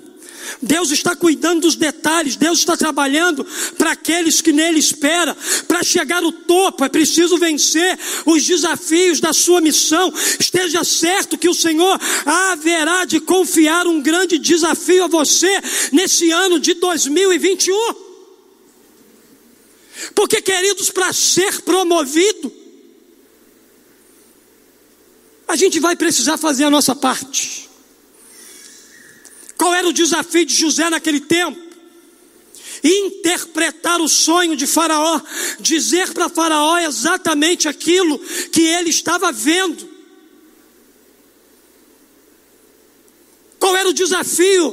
Deus 0.60 0.90
está 0.90 1.14
cuidando 1.14 1.62
dos 1.62 1.76
detalhes, 1.76 2.36
Deus 2.36 2.58
está 2.58 2.76
trabalhando 2.76 3.46
para 3.76 3.92
aqueles 3.92 4.40
que 4.40 4.52
nele 4.52 4.78
esperam. 4.78 5.36
Para 5.66 5.82
chegar 5.82 6.22
ao 6.22 6.32
topo 6.32 6.84
é 6.84 6.88
preciso 6.88 7.38
vencer 7.38 7.98
os 8.26 8.44
desafios 8.44 9.20
da 9.20 9.32
sua 9.32 9.60
missão. 9.60 10.12
Esteja 10.38 10.84
certo 10.84 11.38
que 11.38 11.48
o 11.48 11.54
Senhor 11.54 11.98
haverá 12.24 13.04
de 13.04 13.20
confiar 13.20 13.86
um 13.86 14.00
grande 14.00 14.38
desafio 14.38 15.04
a 15.04 15.08
você 15.08 15.60
nesse 15.92 16.30
ano 16.30 16.58
de 16.58 16.74
2021. 16.74 18.08
Porque, 20.14 20.40
queridos, 20.40 20.90
para 20.90 21.12
ser 21.12 21.62
promovido, 21.62 22.52
a 25.46 25.56
gente 25.56 25.80
vai 25.80 25.96
precisar 25.96 26.36
fazer 26.36 26.64
a 26.64 26.70
nossa 26.70 26.94
parte. 26.94 27.67
Qual 29.58 29.74
era 29.74 29.88
o 29.88 29.92
desafio 29.92 30.46
de 30.46 30.54
José 30.54 30.88
naquele 30.88 31.18
tempo? 31.18 31.60
Interpretar 32.84 34.00
o 34.00 34.08
sonho 34.08 34.54
de 34.54 34.68
Faraó, 34.68 35.20
dizer 35.58 36.14
para 36.14 36.28
Faraó 36.28 36.78
exatamente 36.78 37.66
aquilo 37.66 38.20
que 38.52 38.62
ele 38.62 38.88
estava 38.88 39.32
vendo. 39.32 39.88
Qual 43.58 43.76
era 43.76 43.88
o 43.88 43.92
desafio 43.92 44.72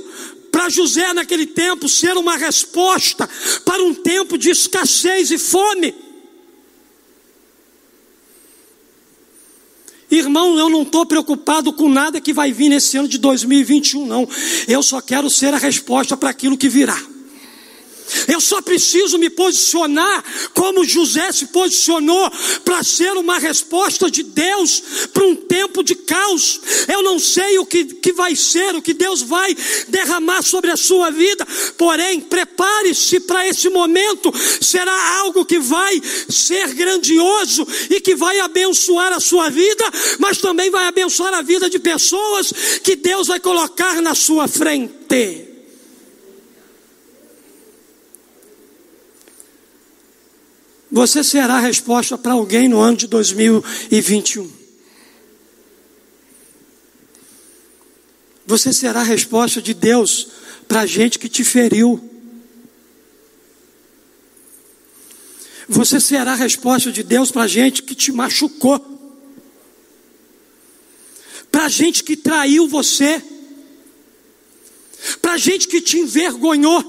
para 0.52 0.70
José 0.70 1.12
naquele 1.14 1.48
tempo? 1.48 1.90
Ser 1.90 2.16
uma 2.16 2.38
resposta 2.38 3.28
para 3.66 3.82
um 3.82 3.96
tempo 3.96 4.38
de 4.38 4.52
escassez 4.52 5.32
e 5.32 5.40
fome. 5.40 6.05
Irmão, 10.18 10.58
eu 10.58 10.70
não 10.70 10.84
estou 10.84 11.06
preocupado 11.06 11.74
com 11.74 11.90
nada 11.90 12.22
que 12.22 12.34
vai 12.34 12.52
vir 12.52 12.70
nesse 12.70 12.98
ano 12.98 13.08
de 13.08 13.18
2021, 13.18 14.06
não. 14.06 14.28
Eu 14.68 14.82
só 14.82 15.02
quero 15.02 15.30
ser 15.30 15.54
a 15.54 15.58
resposta 15.58 16.16
para 16.16 16.30
aquilo 16.30 16.58
que 16.58 16.70
virá. 16.70 17.15
Eu 18.28 18.40
só 18.40 18.62
preciso 18.62 19.18
me 19.18 19.30
posicionar 19.30 20.24
como 20.54 20.86
José 20.86 21.32
se 21.32 21.48
posicionou 21.48 22.32
para 22.64 22.84
ser 22.84 23.14
uma 23.14 23.40
resposta 23.40 24.10
de 24.10 24.24
Deus 24.24 24.82
para 25.14 25.26
um 25.26 25.36
tempo 25.36 25.84
de 25.84 25.96
caos. 25.96 26.60
Eu 26.88 27.04
não 27.04 27.20
sei 27.20 27.58
o 27.58 27.66
que, 27.66 27.86
que 27.86 28.14
vai 28.14 28.36
ser, 28.36 28.76
o 28.76 28.82
que 28.82 28.94
Deus 28.94 29.22
vai 29.22 29.56
derramar 29.88 30.42
sobre 30.44 30.72
a 30.72 30.78
sua 30.78 31.10
vida, 31.10 31.46
porém, 31.78 32.20
prepare-se 32.20 33.20
para 33.22 33.48
esse 33.48 33.70
momento. 33.70 34.34
Será 34.62 35.20
algo 35.20 35.46
que 35.46 35.60
vai 35.60 36.02
ser 36.30 36.74
grandioso 36.74 37.68
e 37.90 38.02
que 38.02 38.16
vai 38.16 38.40
abençoar 38.40 39.14
a 39.14 39.20
sua 39.20 39.50
vida, 39.50 39.84
mas 40.20 40.38
também 40.38 40.70
vai 40.70 40.86
abençoar 40.88 41.34
a 41.34 41.42
vida 41.42 41.70
de 41.70 41.80
pessoas 41.80 42.54
que 42.84 42.96
Deus 42.96 43.28
vai 43.28 43.40
colocar 43.40 44.02
na 44.02 44.16
sua 44.16 44.48
frente. 44.48 45.45
Você 50.96 51.26
será 51.26 51.56
a 51.56 51.60
resposta 51.60 52.18
para 52.18 52.32
alguém 52.32 52.70
no 52.70 52.80
ano 52.80 52.96
de 52.96 53.06
2021. 53.08 54.50
Você 58.48 58.72
será 58.72 59.02
a 59.02 59.04
resposta 59.04 59.62
de 59.62 59.74
Deus 59.74 60.30
para 60.70 60.80
a 60.80 60.86
gente 60.86 61.20
que 61.20 61.28
te 61.28 61.44
feriu. 61.44 62.02
Você 65.68 66.00
será 66.00 66.32
a 66.32 66.36
resposta 66.36 66.90
de 66.94 67.04
Deus 67.04 67.30
para 67.30 67.44
a 67.44 67.48
gente 67.50 67.84
que 67.84 67.94
te 67.94 68.14
machucou. 68.14 68.80
Para 71.52 71.66
a 71.66 71.70
gente 71.70 72.06
que 72.06 72.16
traiu 72.16 72.70
você. 72.70 73.22
Para 75.22 75.34
a 75.34 75.38
gente 75.38 75.68
que 75.68 75.82
te 75.82 76.00
envergonhou. 76.00 76.82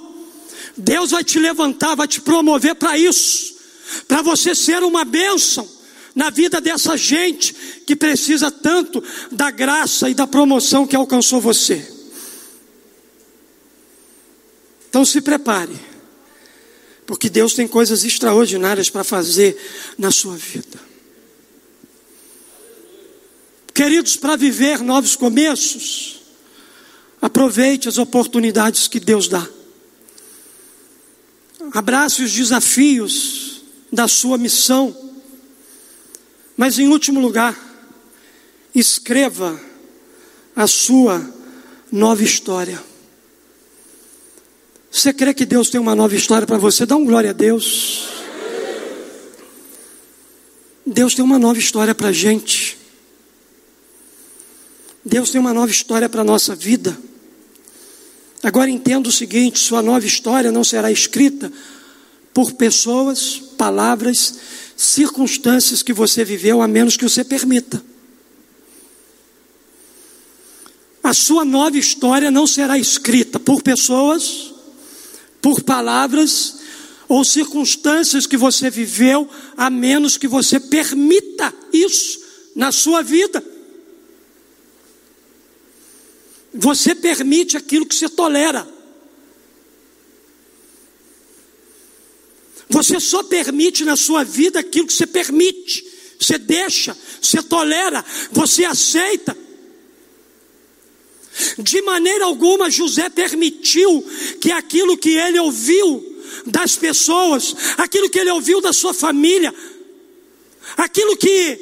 Deus 0.76 1.10
vai 1.10 1.24
te 1.24 1.40
levantar, 1.40 1.96
vai 1.96 2.06
te 2.06 2.20
promover 2.20 2.76
para 2.76 2.96
isso 2.96 3.55
para 4.06 4.22
você 4.22 4.54
ser 4.54 4.82
uma 4.82 5.04
bênção 5.04 5.68
na 6.14 6.30
vida 6.30 6.60
dessa 6.60 6.96
gente 6.96 7.54
que 7.86 7.94
precisa 7.94 8.50
tanto 8.50 9.04
da 9.30 9.50
graça 9.50 10.08
e 10.08 10.14
da 10.14 10.26
promoção 10.26 10.86
que 10.86 10.96
alcançou 10.96 11.40
você. 11.40 11.92
Então 14.88 15.04
se 15.04 15.20
prepare, 15.20 15.76
porque 17.04 17.28
Deus 17.28 17.52
tem 17.52 17.68
coisas 17.68 18.02
extraordinárias 18.02 18.88
para 18.88 19.04
fazer 19.04 19.56
na 19.98 20.10
sua 20.10 20.36
vida. 20.36 20.80
Queridos, 23.74 24.16
para 24.16 24.36
viver 24.36 24.80
novos 24.80 25.14
começos, 25.16 26.22
aproveite 27.20 27.90
as 27.90 27.98
oportunidades 27.98 28.88
que 28.88 28.98
Deus 28.98 29.28
dá. 29.28 29.46
Abrace 31.74 32.22
os 32.22 32.32
desafios 32.32 33.55
da 33.92 34.08
sua 34.08 34.38
missão. 34.38 34.96
Mas 36.56 36.78
em 36.78 36.88
último 36.88 37.20
lugar, 37.20 37.58
escreva 38.74 39.60
a 40.54 40.66
sua 40.66 41.28
nova 41.90 42.22
história. 42.22 42.82
Você 44.90 45.12
crê 45.12 45.34
que 45.34 45.44
Deus 45.44 45.68
tem 45.68 45.80
uma 45.80 45.94
nova 45.94 46.14
história 46.14 46.46
para 46.46 46.56
você? 46.56 46.86
Dá 46.86 46.96
um 46.96 47.04
glória 47.04 47.30
a 47.30 47.34
Deus. 47.34 48.08
Deus 50.86 51.14
tem 51.14 51.24
uma 51.24 51.38
nova 51.38 51.58
história 51.58 51.94
para 51.94 52.08
a 52.08 52.12
gente. 52.12 52.78
Deus 55.04 55.30
tem 55.30 55.40
uma 55.40 55.52
nova 55.52 55.70
história 55.70 56.08
para 56.08 56.22
a 56.22 56.24
nossa 56.24 56.54
vida. 56.54 56.96
Agora 58.42 58.70
entenda 58.70 59.08
o 59.08 59.12
seguinte: 59.12 59.58
sua 59.58 59.82
nova 59.82 60.06
história 60.06 60.50
não 60.50 60.64
será 60.64 60.90
escrita 60.90 61.52
por 62.32 62.52
pessoas, 62.52 63.42
palavras, 63.56 64.34
circunstâncias 64.76 65.82
que 65.82 65.92
você 65.92 66.24
viveu, 66.24 66.62
a 66.62 66.68
menos 66.68 66.96
que 66.96 67.04
você 67.04 67.24
permita. 67.24 67.82
A 71.02 71.14
sua 71.14 71.44
nova 71.44 71.78
história 71.78 72.30
não 72.30 72.46
será 72.46 72.78
escrita 72.78 73.38
por 73.38 73.62
pessoas, 73.62 74.52
por 75.40 75.62
palavras 75.62 76.56
ou 77.08 77.24
circunstâncias 77.24 78.26
que 78.26 78.36
você 78.36 78.68
viveu, 78.68 79.28
a 79.56 79.70
menos 79.70 80.16
que 80.16 80.26
você 80.26 80.58
permita 80.58 81.54
isso 81.72 82.20
na 82.54 82.72
sua 82.72 83.02
vida. 83.02 83.42
Você 86.52 86.94
permite 86.94 87.56
aquilo 87.56 87.86
que 87.86 87.94
você 87.94 88.08
tolera. 88.08 88.75
Você 92.68 92.98
só 92.98 93.22
permite 93.22 93.84
na 93.84 93.96
sua 93.96 94.24
vida 94.24 94.58
aquilo 94.58 94.86
que 94.86 94.92
você 94.92 95.06
permite, 95.06 95.84
você 96.18 96.38
deixa, 96.38 96.96
você 97.20 97.42
tolera, 97.42 98.04
você 98.32 98.64
aceita. 98.64 99.36
De 101.58 101.82
maneira 101.82 102.24
alguma 102.24 102.70
José 102.70 103.08
permitiu 103.08 104.04
que 104.40 104.50
aquilo 104.50 104.96
que 104.96 105.10
ele 105.10 105.38
ouviu 105.38 106.16
das 106.46 106.76
pessoas, 106.76 107.54
aquilo 107.76 108.08
que 108.08 108.18
ele 108.18 108.30
ouviu 108.30 108.60
da 108.60 108.72
sua 108.72 108.94
família, 108.94 109.54
aquilo 110.76 111.16
que 111.16 111.58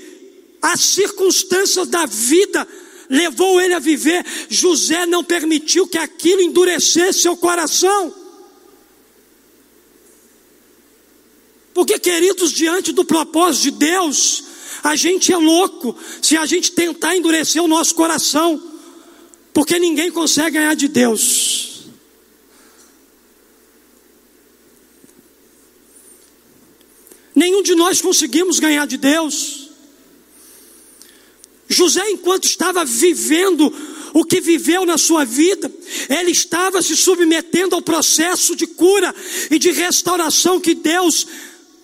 as 0.62 0.80
circunstâncias 0.80 1.88
da 1.88 2.06
vida 2.06 2.66
levou 3.10 3.60
ele 3.60 3.74
a 3.74 3.78
viver, 3.78 4.24
José 4.48 5.04
não 5.06 5.22
permitiu 5.22 5.86
que 5.86 5.98
aquilo 5.98 6.40
endurecesse 6.40 7.20
seu 7.20 7.36
coração. 7.36 8.23
Porque, 11.74 11.98
queridos, 11.98 12.52
diante 12.52 12.92
do 12.92 13.04
propósito 13.04 13.64
de 13.64 13.70
Deus, 13.72 14.44
a 14.82 14.94
gente 14.94 15.32
é 15.32 15.36
louco 15.36 15.96
se 16.22 16.36
a 16.36 16.46
gente 16.46 16.70
tentar 16.70 17.16
endurecer 17.16 17.60
o 17.60 17.66
nosso 17.66 17.96
coração, 17.96 18.62
porque 19.52 19.76
ninguém 19.78 20.10
consegue 20.10 20.52
ganhar 20.52 20.74
de 20.74 20.86
Deus. 20.86 21.84
Nenhum 27.34 27.62
de 27.62 27.74
nós 27.74 28.00
conseguimos 28.00 28.60
ganhar 28.60 28.86
de 28.86 28.96
Deus. 28.96 29.70
José, 31.68 32.08
enquanto 32.10 32.44
estava 32.44 32.84
vivendo 32.84 33.74
o 34.12 34.24
que 34.24 34.40
viveu 34.40 34.86
na 34.86 34.96
sua 34.96 35.24
vida, 35.24 35.68
ele 36.08 36.30
estava 36.30 36.80
se 36.80 36.96
submetendo 36.96 37.74
ao 37.74 37.82
processo 37.82 38.54
de 38.54 38.64
cura 38.64 39.12
e 39.50 39.58
de 39.58 39.72
restauração 39.72 40.60
que 40.60 40.72
Deus 40.72 41.26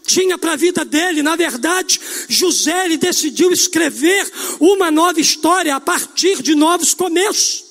tinha 0.05 0.39
para 0.39 0.53
a 0.53 0.57
vida 0.57 0.85
dele. 0.85 1.23
Na 1.23 1.37
verdade, 1.37 2.01
José 2.29 2.85
ele 2.85 2.97
decidiu 2.97 3.53
escrever 3.53 4.31
uma 4.59 4.91
nova 4.91 5.21
história 5.21 5.75
a 5.75 5.81
partir 5.81 6.43
de 6.43 6.55
novos 6.55 6.95
começos. 6.95 7.71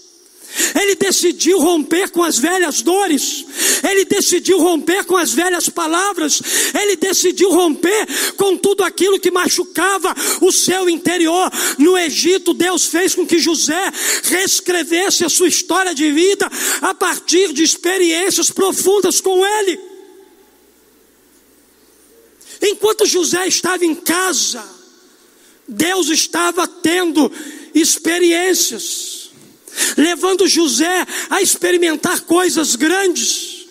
Ele 0.80 0.96
decidiu 0.96 1.60
romper 1.60 2.10
com 2.10 2.24
as 2.24 2.38
velhas 2.38 2.82
dores, 2.82 3.46
ele 3.88 4.04
decidiu 4.06 4.60
romper 4.60 5.06
com 5.06 5.16
as 5.16 5.32
velhas 5.32 5.70
palavras, 5.70 6.42
ele 6.74 6.96
decidiu 6.96 7.52
romper 7.52 8.08
com 8.36 8.58
tudo 8.58 8.84
aquilo 8.84 9.20
que 9.20 9.30
machucava 9.30 10.14
o 10.42 10.52
seu 10.52 10.90
interior. 10.90 11.52
No 11.78 11.98
Egito, 11.98 12.54
Deus 12.54 12.86
fez 12.86 13.14
com 13.14 13.28
que 13.28 13.38
José 13.38 13.92
reescrevesse 14.24 15.24
a 15.24 15.30
sua 15.30 15.48
história 15.48 15.94
de 15.94 16.12
vida 16.12 16.50
a 16.82 16.94
partir 16.96 17.54
de 17.54 17.64
experiências 17.64 18.50
profundas 18.50 19.22
com 19.22 19.46
ele. 19.46 19.89
Enquanto 22.62 23.06
José 23.06 23.48
estava 23.48 23.86
em 23.86 23.96
casa, 23.96 24.64
Deus 25.68 26.10
estava 26.10 26.68
tendo 26.68 27.32
experiências 27.74 29.20
levando 29.98 30.48
José 30.48 31.06
a 31.30 31.42
experimentar 31.42 32.22
coisas 32.22 32.76
grandes. 32.76 33.68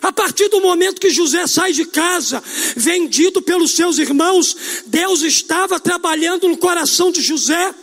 A 0.00 0.12
partir 0.12 0.48
do 0.48 0.60
momento 0.60 1.00
que 1.00 1.10
José 1.10 1.46
sai 1.46 1.72
de 1.72 1.84
casa, 1.84 2.42
vendido 2.76 3.42
pelos 3.42 3.72
seus 3.72 3.98
irmãos, 3.98 4.56
Deus 4.86 5.22
estava 5.22 5.80
trabalhando 5.80 6.48
no 6.48 6.56
coração 6.56 7.10
de 7.10 7.20
José. 7.20 7.74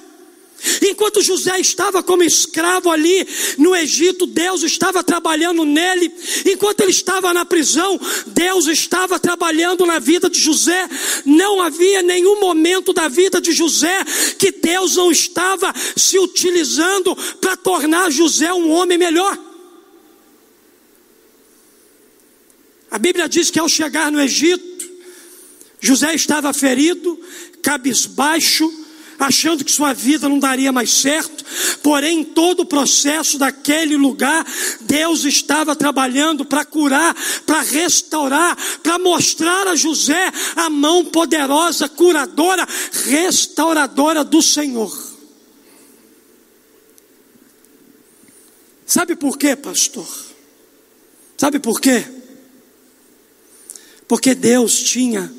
Enquanto 0.82 1.22
José 1.22 1.60
estava 1.60 2.02
como 2.02 2.24
escravo 2.24 2.90
ali 2.90 3.28
no 3.58 3.76
Egito, 3.76 4.26
Deus 4.26 4.64
estava 4.64 5.04
trabalhando 5.04 5.66
nele. 5.66 6.12
Enquanto 6.46 6.82
ele 6.82 6.92
estava 6.92 7.34
na 7.34 7.46
prisão, 7.46 8.00
Deus 8.28 8.68
estava 8.68 9.20
trabalhando 9.20 9.86
na 9.86 10.00
vida 10.00 10.30
de 10.30 10.40
José. 10.40 10.88
Não 11.26 11.62
havia 11.62 12.02
nenhum 12.02 12.40
momento 12.40 12.94
da 12.94 13.08
vida 13.08 13.40
de 13.42 13.52
José 13.52 14.04
que 14.38 14.52
Deus 14.52 14.96
não 14.96 15.12
estava 15.12 15.74
se 15.96 16.18
utilizando 16.18 17.16
para 17.40 17.56
tornar 17.58 18.12
José 18.12 18.54
um 18.54 18.72
homem 18.72 18.98
melhor. 18.98 19.38
A 22.90 22.98
Bíblia 22.98 23.28
diz 23.28 23.52
que 23.52 23.60
ao 23.60 23.68
chegar 23.68 24.12
no 24.12 24.22
Egito, 24.22 24.90
José 25.82 26.16
estava 26.16 26.54
ferido, 26.54 27.20
cabisbaixo, 27.62 28.85
achando 29.20 29.64
que 29.64 29.72
sua 29.72 29.94
vida 29.94 30.28
não 30.28 30.40
daria 30.40 30.72
mais 30.72 30.92
certo, 30.92 31.44
porém, 31.82 32.20
em 32.20 32.24
todo 32.24 32.62
o 32.62 32.66
processo 32.66 33.38
daquele 33.38 33.96
lugar, 33.96 34.46
Deus 34.82 35.24
estava 35.24 35.76
trabalhando 35.76 36.46
para 36.46 36.66
curar, 36.66 37.16
para 37.46 37.62
restaurar, 37.62 38.58
para 38.82 39.00
mostrar 39.00 39.68
a 39.68 39.76
José 39.76 40.32
a 40.56 40.70
mão 40.70 41.06
poderosa, 41.06 41.88
curadora, 41.88 42.68
restauradora 43.08 44.24
do 44.24 44.42
Senhor. 44.42 45.16
Sabe 48.86 49.16
por 49.16 49.38
quê, 49.38 49.56
pastor? 49.56 50.08
Sabe 51.38 51.60
por 51.60 51.82
quê? 51.82 52.06
Porque 54.08 54.36
Deus 54.36 54.80
tinha 54.82 55.34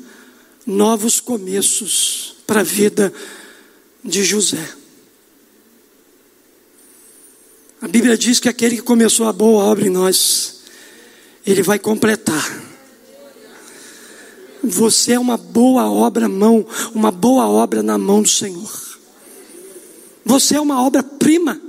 novos 0.65 1.21
começos 1.21 2.35
para 2.45 2.59
a 2.59 2.63
vida 2.63 3.13
de 4.07 4.23
José. 4.23 4.65
A 7.81 7.87
Bíblia 7.87 8.17
diz 8.17 8.39
que 8.39 8.49
aquele 8.49 8.77
que 8.77 8.81
começou 8.81 9.27
a 9.27 9.33
boa 9.33 9.65
obra 9.65 9.85
em 9.85 9.89
nós, 9.89 10.61
ele 11.45 11.61
vai 11.61 11.77
completar. 11.77 12.63
Você 14.63 15.13
é 15.13 15.19
uma 15.19 15.37
boa 15.37 15.91
obra 15.91 16.27
mão, 16.27 16.65
uma 16.93 17.11
boa 17.11 17.47
obra 17.47 17.83
na 17.83 17.97
mão 17.97 18.23
do 18.23 18.29
Senhor. 18.29 18.97
Você 20.25 20.55
é 20.55 20.59
uma 20.59 20.81
obra-prima 20.81 21.61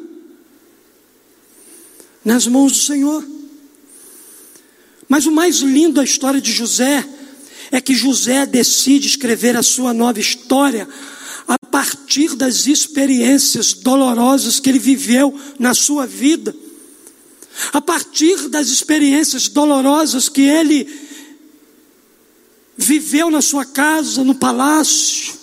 nas 2.24 2.46
mãos 2.46 2.72
do 2.72 2.78
Senhor. 2.78 3.26
Mas 5.08 5.26
o 5.26 5.32
mais 5.32 5.56
lindo 5.56 5.94
da 5.94 6.04
história 6.04 6.40
de 6.40 6.52
José 6.52 7.06
é 7.70 7.80
que 7.80 7.94
José 7.94 8.46
decide 8.46 9.06
escrever 9.06 9.56
a 9.56 9.62
sua 9.62 9.92
nova 9.92 10.20
história 10.20 10.88
partir 11.70 12.34
das 12.34 12.66
experiências 12.66 13.72
dolorosas 13.72 14.58
que 14.58 14.68
ele 14.68 14.78
viveu 14.78 15.38
na 15.58 15.74
sua 15.74 16.06
vida, 16.06 16.54
a 17.72 17.80
partir 17.80 18.48
das 18.48 18.68
experiências 18.68 19.48
dolorosas 19.48 20.28
que 20.28 20.42
ele 20.42 20.88
viveu 22.76 23.30
na 23.30 23.42
sua 23.42 23.64
casa, 23.64 24.22
no 24.22 24.34
palácio. 24.34 25.36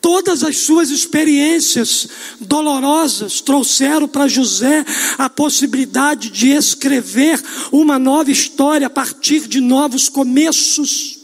Todas 0.00 0.44
as 0.44 0.58
suas 0.58 0.90
experiências 0.90 2.06
dolorosas 2.40 3.40
trouxeram 3.40 4.06
para 4.06 4.28
José 4.28 4.84
a 5.18 5.28
possibilidade 5.28 6.30
de 6.30 6.50
escrever 6.50 7.42
uma 7.72 7.98
nova 7.98 8.30
história 8.30 8.86
a 8.86 8.90
partir 8.90 9.48
de 9.48 9.60
novos 9.60 10.08
começos. 10.08 11.15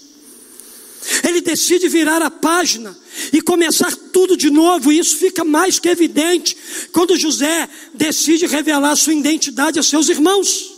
Ele 1.24 1.40
decide 1.40 1.88
virar 1.88 2.22
a 2.22 2.30
página 2.30 2.96
e 3.32 3.40
começar 3.40 3.94
tudo 4.12 4.36
de 4.36 4.50
novo, 4.50 4.92
e 4.92 4.98
isso 4.98 5.16
fica 5.16 5.44
mais 5.44 5.78
que 5.78 5.88
evidente 5.88 6.56
quando 6.92 7.18
José 7.18 7.68
decide 7.94 8.46
revelar 8.46 8.94
sua 8.96 9.12
identidade 9.12 9.78
a 9.78 9.82
seus 9.82 10.08
irmãos. 10.08 10.72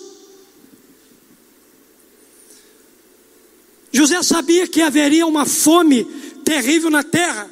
José 3.92 4.22
sabia 4.22 4.66
que 4.66 4.82
haveria 4.82 5.26
uma 5.26 5.46
fome 5.46 6.04
terrível 6.44 6.90
na 6.90 7.02
terra, 7.02 7.50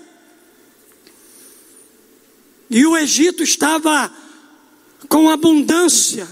e 2.68 2.87
o 2.87 2.97
Egito 2.97 3.43
estava 3.43 4.11
com 5.09 5.29
abundância 5.29 6.27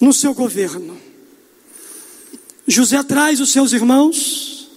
no 0.00 0.12
seu 0.12 0.32
governo. 0.32 1.07
José 2.70 3.02
traz 3.02 3.40
os 3.40 3.50
seus 3.50 3.72
irmãos, 3.72 4.68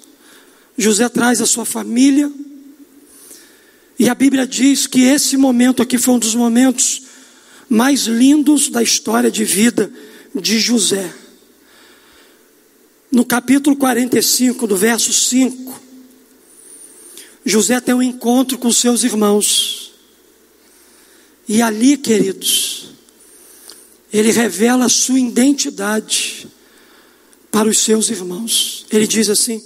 José 0.77 1.09
traz 1.09 1.41
a 1.41 1.45
sua 1.45 1.65
família, 1.65 2.31
e 3.99 4.07
a 4.07 4.15
Bíblia 4.15 4.47
diz 4.47 4.87
que 4.87 5.01
esse 5.01 5.35
momento 5.35 5.81
aqui 5.81 5.97
foi 5.97 6.13
um 6.13 6.19
dos 6.19 6.33
momentos 6.33 7.01
mais 7.67 8.03
lindos 8.03 8.69
da 8.69 8.81
história 8.81 9.29
de 9.29 9.43
vida 9.43 9.91
de 10.33 10.57
José. 10.57 11.13
No 13.11 13.25
capítulo 13.25 13.75
45, 13.75 14.65
do 14.65 14.77
verso 14.77 15.11
5, 15.11 15.81
José 17.45 17.81
tem 17.81 17.93
um 17.93 18.01
encontro 18.01 18.57
com 18.57 18.71
seus 18.71 19.03
irmãos. 19.03 19.93
E 21.45 21.61
ali, 21.61 21.97
queridos, 21.97 22.93
ele 24.13 24.31
revela 24.31 24.85
a 24.85 24.89
sua 24.89 25.19
identidade 25.19 26.47
para 27.51 27.67
os 27.67 27.79
seus 27.79 28.09
irmãos. 28.09 28.85
Ele 28.89 29.05
diz 29.05 29.29
assim: 29.29 29.61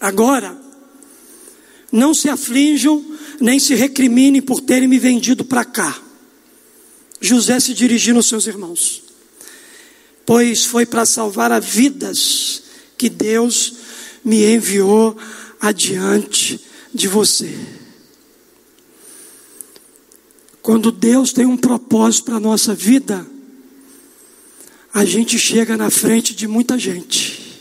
Agora, 0.00 0.56
não 1.90 2.14
se 2.14 2.28
aflijam, 2.28 3.04
nem 3.40 3.58
se 3.58 3.74
recriminem 3.74 4.40
por 4.40 4.60
terem 4.60 4.88
me 4.88 4.98
vendido 4.98 5.44
para 5.44 5.64
cá. 5.64 6.00
José 7.20 7.58
se 7.58 7.74
dirigindo 7.74 8.18
aos 8.18 8.28
seus 8.28 8.46
irmãos, 8.46 9.02
pois 10.24 10.64
foi 10.64 10.86
para 10.86 11.04
salvar 11.06 11.50
a 11.50 11.58
vidas 11.58 12.62
que 12.96 13.08
Deus 13.08 13.74
me 14.24 14.44
enviou 14.44 15.16
adiante 15.60 16.60
de 16.92 17.08
você. 17.08 17.58
Quando 20.60 20.90
Deus 20.90 21.32
tem 21.32 21.46
um 21.46 21.56
propósito 21.56 22.24
para 22.24 22.36
a 22.36 22.40
nossa 22.40 22.74
vida, 22.74 23.26
a 24.96 25.04
gente 25.04 25.38
chega 25.38 25.76
na 25.76 25.90
frente 25.90 26.34
de 26.34 26.48
muita 26.48 26.78
gente. 26.78 27.60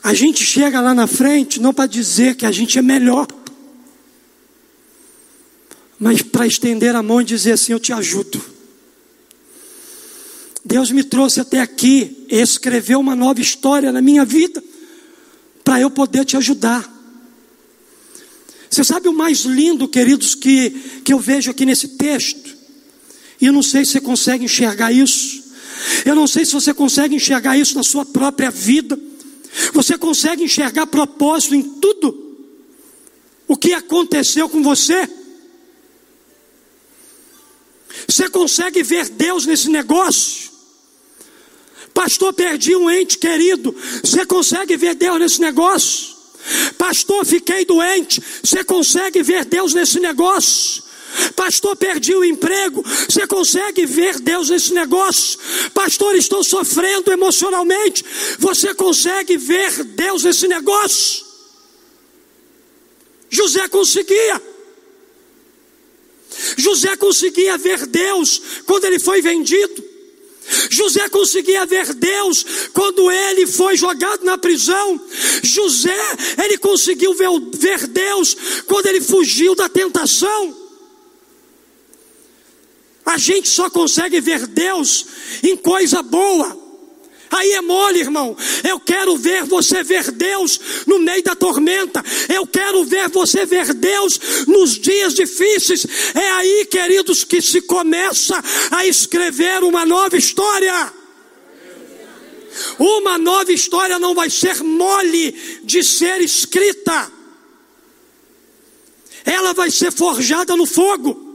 A 0.00 0.14
gente 0.14 0.44
chega 0.44 0.80
lá 0.80 0.94
na 0.94 1.08
frente 1.08 1.58
não 1.60 1.74
para 1.74 1.88
dizer 1.88 2.36
que 2.36 2.46
a 2.46 2.52
gente 2.52 2.78
é 2.78 2.82
melhor, 2.82 3.26
mas 5.98 6.22
para 6.22 6.46
estender 6.46 6.94
a 6.94 7.02
mão 7.02 7.20
e 7.20 7.24
dizer 7.24 7.50
assim: 7.54 7.72
Eu 7.72 7.80
te 7.80 7.92
ajudo. 7.92 8.40
Deus 10.64 10.92
me 10.92 11.02
trouxe 11.02 11.40
até 11.40 11.60
aqui, 11.60 12.24
escreveu 12.28 13.00
uma 13.00 13.16
nova 13.16 13.40
história 13.40 13.90
na 13.90 14.00
minha 14.00 14.24
vida, 14.24 14.62
para 15.64 15.80
eu 15.80 15.90
poder 15.90 16.24
te 16.26 16.36
ajudar. 16.36 16.88
Você 18.70 18.84
sabe 18.84 19.08
o 19.08 19.12
mais 19.12 19.40
lindo, 19.40 19.88
queridos, 19.88 20.36
que, 20.36 20.70
que 21.04 21.12
eu 21.12 21.18
vejo 21.18 21.50
aqui 21.50 21.66
nesse 21.66 21.96
texto? 21.96 22.57
E 23.40 23.46
eu 23.46 23.52
não 23.52 23.62
sei 23.62 23.84
se 23.84 23.92
você 23.92 24.00
consegue 24.00 24.44
enxergar 24.44 24.92
isso. 24.92 25.42
Eu 26.04 26.14
não 26.14 26.26
sei 26.26 26.44
se 26.44 26.52
você 26.52 26.74
consegue 26.74 27.14
enxergar 27.14 27.56
isso 27.56 27.74
na 27.74 27.82
sua 27.82 28.04
própria 28.04 28.50
vida. 28.50 28.98
Você 29.72 29.96
consegue 29.96 30.44
enxergar 30.44 30.86
propósito 30.86 31.54
em 31.54 31.62
tudo 31.62 32.28
o 33.48 33.56
que 33.56 33.72
aconteceu 33.72 34.48
com 34.48 34.62
você? 34.62 35.08
Você 38.06 38.28
consegue 38.28 38.82
ver 38.82 39.08
Deus 39.08 39.46
nesse 39.46 39.70
negócio? 39.70 40.50
Pastor, 41.94 42.32
perdi 42.32 42.76
um 42.76 42.90
ente 42.90 43.18
querido. 43.18 43.74
Você 44.04 44.24
consegue 44.26 44.76
ver 44.76 44.94
Deus 44.94 45.18
nesse 45.18 45.40
negócio? 45.40 46.16
Pastor, 46.76 47.24
fiquei 47.24 47.64
doente. 47.64 48.22
Você 48.42 48.62
consegue 48.62 49.22
ver 49.22 49.46
Deus 49.46 49.72
nesse 49.72 49.98
negócio? 49.98 50.82
Pastor, 51.34 51.76
perdi 51.76 52.14
o 52.14 52.24
emprego. 52.24 52.84
Você 53.08 53.26
consegue 53.26 53.86
ver 53.86 54.18
Deus 54.20 54.50
nesse 54.50 54.72
negócio? 54.74 55.38
Pastor, 55.72 56.14
estou 56.14 56.42
sofrendo 56.44 57.12
emocionalmente. 57.12 58.04
Você 58.38 58.74
consegue 58.74 59.36
ver 59.36 59.84
Deus 59.84 60.24
nesse 60.24 60.46
negócio? 60.48 61.24
José 63.30 63.68
conseguia. 63.68 64.42
José 66.56 66.96
conseguia 66.96 67.56
ver 67.58 67.86
Deus 67.86 68.40
quando 68.66 68.84
ele 68.84 68.98
foi 68.98 69.20
vendido. 69.20 69.84
José 70.70 71.08
conseguia 71.08 71.66
ver 71.66 71.92
Deus 71.94 72.44
quando 72.72 73.10
ele 73.10 73.46
foi 73.46 73.76
jogado 73.76 74.24
na 74.24 74.38
prisão. 74.38 75.00
José, 75.42 76.16
ele 76.42 76.56
conseguiu 76.58 77.14
ver, 77.14 77.86
Deus 77.86 78.36
quando 78.66 78.86
ele 78.86 79.00
fugiu 79.00 79.54
da 79.54 79.68
tentação. 79.68 80.67
A 83.08 83.16
gente 83.16 83.48
só 83.48 83.70
consegue 83.70 84.20
ver 84.20 84.46
Deus 84.46 85.06
em 85.42 85.56
coisa 85.56 86.02
boa. 86.02 86.54
Aí 87.30 87.52
é 87.52 87.62
mole, 87.62 88.00
irmão. 88.00 88.36
Eu 88.62 88.78
quero 88.78 89.16
ver 89.16 89.44
você 89.44 89.82
ver 89.82 90.12
Deus 90.12 90.60
no 90.86 90.98
meio 90.98 91.22
da 91.22 91.34
tormenta. 91.34 92.04
Eu 92.28 92.46
quero 92.46 92.84
ver 92.84 93.08
você 93.08 93.46
ver 93.46 93.72
Deus 93.72 94.20
nos 94.46 94.78
dias 94.78 95.14
difíceis. 95.14 95.86
É 96.14 96.32
aí, 96.32 96.66
queridos, 96.66 97.24
que 97.24 97.40
se 97.40 97.62
começa 97.62 98.44
a 98.70 98.86
escrever 98.86 99.64
uma 99.64 99.86
nova 99.86 100.14
história. 100.18 100.92
Uma 102.78 103.16
nova 103.16 103.50
história 103.50 103.98
não 103.98 104.14
vai 104.14 104.28
ser 104.28 104.62
mole 104.62 105.32
de 105.64 105.82
ser 105.82 106.20
escrita. 106.20 107.10
Ela 109.24 109.54
vai 109.54 109.70
ser 109.70 109.90
forjada 109.90 110.54
no 110.54 110.66
fogo. 110.66 111.27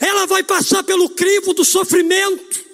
Ela 0.00 0.26
vai 0.26 0.42
passar 0.42 0.82
pelo 0.82 1.08
crivo 1.10 1.52
do 1.52 1.64
sofrimento 1.64 2.68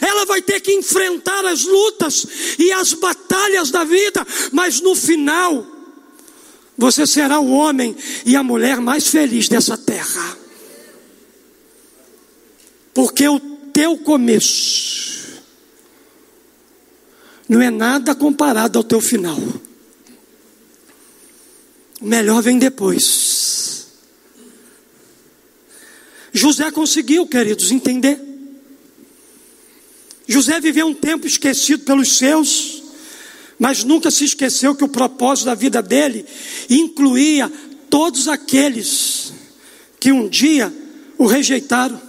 ela 0.00 0.24
vai 0.24 0.40
ter 0.40 0.60
que 0.60 0.72
enfrentar 0.72 1.44
as 1.44 1.64
lutas 1.64 2.26
e 2.58 2.70
as 2.72 2.92
batalhas 2.94 3.70
da 3.70 3.84
vida, 3.84 4.24
mas 4.52 4.80
no 4.80 4.94
final, 4.94 5.66
você 6.76 7.06
será 7.06 7.40
o 7.40 7.50
homem 7.50 7.96
e 8.24 8.36
a 8.36 8.42
mulher 8.42 8.80
mais 8.80 9.08
feliz 9.08 9.48
dessa 9.48 9.76
terra. 9.76 10.38
Porque 12.92 13.26
o 13.26 13.40
teu 13.72 13.98
começo 13.98 15.42
não 17.48 17.60
é 17.60 17.70
nada 17.70 18.14
comparado 18.14 18.78
ao 18.78 18.84
teu 18.84 19.00
final. 19.00 19.38
O 22.00 22.06
melhor 22.06 22.42
vem 22.42 22.58
depois. 22.58 23.43
José 26.34 26.68
conseguiu, 26.72 27.28
queridos, 27.28 27.70
entender. 27.70 28.20
José 30.28 30.58
viveu 30.58 30.88
um 30.88 30.94
tempo 30.94 31.28
esquecido 31.28 31.84
pelos 31.84 32.16
seus, 32.16 32.82
mas 33.56 33.84
nunca 33.84 34.10
se 34.10 34.24
esqueceu 34.24 34.74
que 34.74 34.82
o 34.82 34.88
propósito 34.88 35.46
da 35.46 35.54
vida 35.54 35.80
dele 35.80 36.26
incluía 36.68 37.50
todos 37.88 38.26
aqueles 38.26 39.32
que 40.00 40.10
um 40.10 40.28
dia 40.28 40.74
o 41.16 41.26
rejeitaram. 41.26 42.02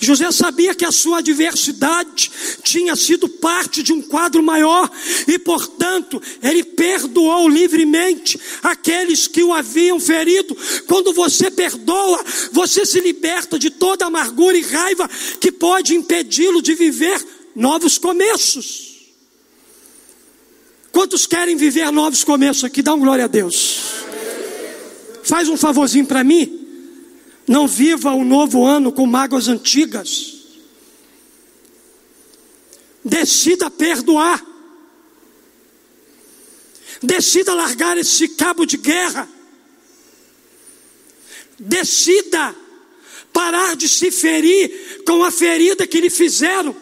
José 0.00 0.30
sabia 0.30 0.74
que 0.74 0.84
a 0.84 0.92
sua 0.92 1.18
adversidade 1.18 2.30
tinha 2.62 2.94
sido 2.96 3.28
parte 3.28 3.82
de 3.82 3.92
um 3.92 4.02
quadro 4.02 4.42
maior 4.42 4.90
e, 5.26 5.38
portanto, 5.38 6.20
ele 6.42 6.62
perdoou 6.62 7.48
livremente 7.48 8.38
aqueles 8.62 9.26
que 9.26 9.42
o 9.42 9.52
haviam 9.52 9.98
ferido. 9.98 10.56
Quando 10.86 11.12
você 11.12 11.50
perdoa, 11.50 12.24
você 12.52 12.84
se 12.84 13.00
liberta 13.00 13.58
de 13.58 13.70
toda 13.70 14.06
amargura 14.06 14.56
e 14.56 14.62
raiva 14.62 15.08
que 15.40 15.50
pode 15.50 15.94
impedi-lo 15.94 16.60
de 16.60 16.74
viver 16.74 17.24
novos 17.54 17.98
começos. 17.98 18.90
Quantos 20.92 21.26
querem 21.26 21.56
viver 21.56 21.90
novos 21.92 22.24
começos 22.24 22.64
aqui? 22.64 22.82
Dá 22.82 22.94
um 22.94 23.00
glória 23.00 23.24
a 23.24 23.28
Deus. 23.28 23.80
Faz 25.22 25.48
um 25.48 25.56
favorzinho 25.56 26.06
para 26.06 26.24
mim. 26.24 26.59
Não 27.50 27.66
viva 27.66 28.12
o 28.12 28.24
novo 28.24 28.64
ano 28.64 28.92
com 28.92 29.04
mágoas 29.06 29.48
antigas. 29.48 30.36
Decida 33.04 33.68
perdoar. 33.68 34.40
Decida 37.02 37.52
largar 37.52 37.98
esse 37.98 38.28
cabo 38.28 38.64
de 38.64 38.76
guerra. 38.76 39.28
Decida 41.58 42.54
parar 43.32 43.74
de 43.74 43.88
se 43.88 44.12
ferir 44.12 45.02
com 45.04 45.24
a 45.24 45.32
ferida 45.32 45.88
que 45.88 46.00
lhe 46.00 46.08
fizeram. 46.08 46.76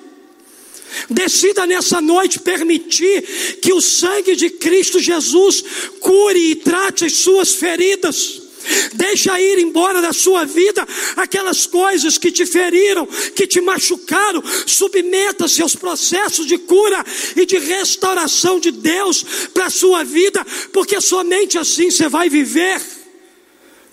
Decida 1.08 1.66
nessa 1.66 1.98
noite 2.02 2.40
permitir 2.40 3.22
que 3.62 3.72
o 3.72 3.80
sangue 3.80 4.36
de 4.36 4.50
Cristo 4.50 5.00
Jesus 5.00 5.64
cure 5.98 6.50
e 6.50 6.56
trate 6.56 7.06
as 7.06 7.14
suas 7.14 7.54
feridas. 7.54 8.47
Deixa 8.94 9.40
ir 9.40 9.58
embora 9.58 10.00
da 10.00 10.12
sua 10.12 10.44
vida 10.44 10.86
aquelas 11.16 11.66
coisas 11.66 12.18
que 12.18 12.30
te 12.30 12.46
feriram, 12.46 13.06
que 13.34 13.46
te 13.46 13.60
machucaram. 13.60 14.42
Submeta-se 14.66 15.62
aos 15.62 15.74
processos 15.74 16.46
de 16.46 16.58
cura 16.58 17.04
e 17.36 17.46
de 17.46 17.58
restauração 17.58 18.58
de 18.60 18.70
Deus 18.70 19.24
para 19.52 19.66
a 19.66 19.70
sua 19.70 20.04
vida, 20.04 20.44
porque 20.72 21.00
somente 21.00 21.58
assim 21.58 21.90
você 21.90 22.08
vai 22.08 22.28
viver 22.28 22.80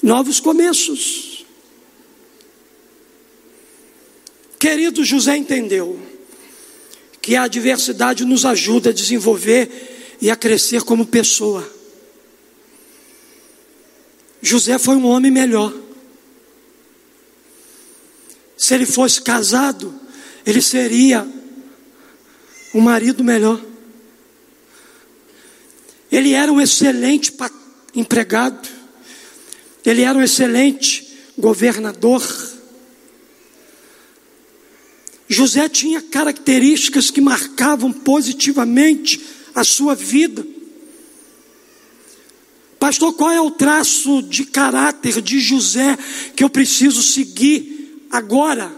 novos 0.01 0.39
começos. 0.39 1.45
Querido 4.59 5.03
José 5.03 5.37
entendeu 5.37 5.99
que 7.21 7.35
a 7.35 7.43
adversidade 7.43 8.23
nos 8.23 8.45
ajuda 8.45 8.89
a 8.89 8.93
desenvolver 8.93 10.17
e 10.21 10.29
a 10.29 10.35
crescer 10.35 10.83
como 10.83 11.05
pessoa. 11.05 11.74
José 14.45 14.77
foi 14.77 14.95
um 14.95 15.07
homem 15.07 15.31
melhor. 15.31 15.73
Se 18.55 18.75
ele 18.75 18.85
fosse 18.85 19.19
casado, 19.19 19.99
ele 20.45 20.61
seria 20.61 21.27
um 22.71 22.79
marido 22.79 23.23
melhor. 23.23 23.59
Ele 26.11 26.33
era 26.33 26.51
um 26.53 26.61
excelente 26.61 27.33
empregado. 27.95 28.69
Ele 29.83 30.03
era 30.03 30.15
um 30.15 30.21
excelente 30.21 31.17
governador. 31.35 32.23
José 35.27 35.67
tinha 35.67 36.03
características 36.03 37.09
que 37.09 37.19
marcavam 37.19 37.91
positivamente 37.91 39.19
a 39.55 39.63
sua 39.63 39.95
vida. 39.95 40.54
Pastor, 42.85 43.13
qual 43.13 43.31
é 43.31 43.41
o 43.41 43.49
traço 43.49 44.21
de 44.21 44.45
caráter 44.45 45.19
de 45.19 45.39
José 45.39 45.97
que 46.35 46.43
eu 46.43 46.49
preciso 46.51 47.01
seguir 47.01 48.05
agora? 48.11 48.71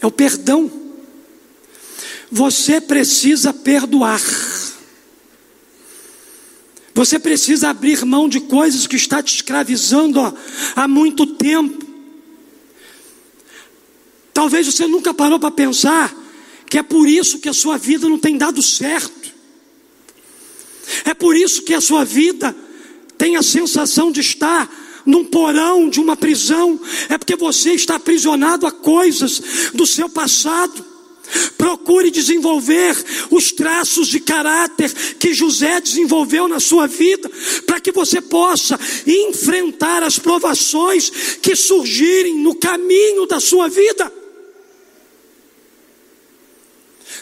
É 0.00 0.06
o 0.06 0.12
perdão. 0.12 0.70
Você 2.30 2.80
precisa 2.80 3.52
perdoar. 3.52 4.22
Você 6.94 7.18
precisa 7.18 7.70
abrir 7.70 8.04
mão 8.04 8.28
de 8.28 8.38
coisas 8.38 8.86
que 8.86 8.94
está 8.94 9.20
te 9.20 9.34
escravizando 9.34 10.20
ó, 10.20 10.32
há 10.76 10.86
muito 10.86 11.26
tempo. 11.26 11.84
Talvez 14.32 14.68
você 14.68 14.86
nunca 14.86 15.12
parou 15.12 15.40
para 15.40 15.50
pensar 15.50 16.14
que 16.70 16.78
é 16.78 16.82
por 16.84 17.08
isso 17.08 17.40
que 17.40 17.48
a 17.48 17.54
sua 17.54 17.76
vida 17.76 18.08
não 18.08 18.20
tem 18.20 18.38
dado 18.38 18.62
certo. 18.62 19.34
É 21.04 21.12
por 21.12 21.34
isso 21.34 21.62
que 21.62 21.74
a 21.74 21.80
sua 21.80 22.04
vida 22.04 22.54
tem 23.16 23.36
a 23.36 23.42
sensação 23.42 24.10
de 24.10 24.20
estar 24.20 24.70
num 25.06 25.24
porão 25.24 25.88
de 25.88 26.00
uma 26.00 26.16
prisão, 26.16 26.80
é 27.08 27.18
porque 27.18 27.36
você 27.36 27.72
está 27.72 27.96
aprisionado 27.96 28.66
a 28.66 28.72
coisas 28.72 29.42
do 29.74 29.86
seu 29.86 30.08
passado. 30.08 30.94
Procure 31.56 32.10
desenvolver 32.10 32.94
os 33.30 33.50
traços 33.50 34.08
de 34.08 34.20
caráter 34.20 34.92
que 35.18 35.32
José 35.32 35.80
desenvolveu 35.80 36.46
na 36.46 36.60
sua 36.60 36.86
vida, 36.86 37.30
para 37.66 37.80
que 37.80 37.90
você 37.92 38.20
possa 38.20 38.78
enfrentar 39.06 40.02
as 40.02 40.18
provações 40.18 41.10
que 41.40 41.56
surgirem 41.56 42.36
no 42.36 42.54
caminho 42.54 43.26
da 43.26 43.40
sua 43.40 43.68
vida. 43.68 44.12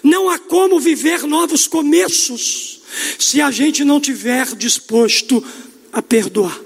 Não 0.03 0.29
há 0.29 0.39
como 0.39 0.81
viver 0.81 1.23
novos 1.23 1.69
começos 1.69 2.81
se 3.19 3.41
a 3.41 3.51
gente 3.51 3.85
não 3.85 4.01
tiver 4.01 4.57
disposto 4.57 5.39
a 5.39 5.72
perdoar. 6.01 6.59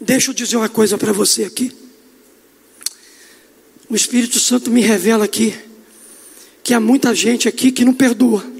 Deixa 0.00 0.30
eu 0.30 0.34
dizer 0.34 0.56
uma 0.56 0.68
coisa 0.68 0.98
para 0.98 1.12
você 1.12 1.44
aqui. 1.44 1.72
O 3.88 3.94
Espírito 3.94 4.38
Santo 4.40 4.70
me 4.70 4.82
revela 4.82 5.24
aqui 5.24 5.54
que 6.62 6.74
há 6.74 6.80
muita 6.80 7.14
gente 7.14 7.48
aqui 7.48 7.70
que 7.70 7.84
não 7.84 7.94
perdoa. 7.94 8.54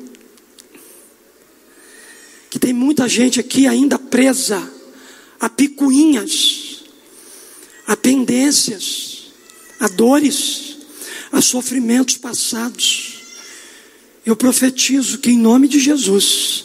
tem 2.65 2.73
muita 2.73 3.07
gente 3.07 3.39
aqui 3.39 3.67
ainda 3.67 3.99
presa 3.99 4.73
a 5.39 5.51
picuinhas, 5.51 6.83
a 7.87 7.95
pendências, 7.95 9.35
a 9.79 9.87
dores, 9.87 10.79
a 11.31 11.43
sofrimentos 11.43 12.17
passados. 12.17 13.17
Eu 14.25 14.35
profetizo 14.35 15.19
que 15.19 15.31
em 15.31 15.37
nome 15.37 15.69
de 15.69 15.79
Jesus, 15.79 16.65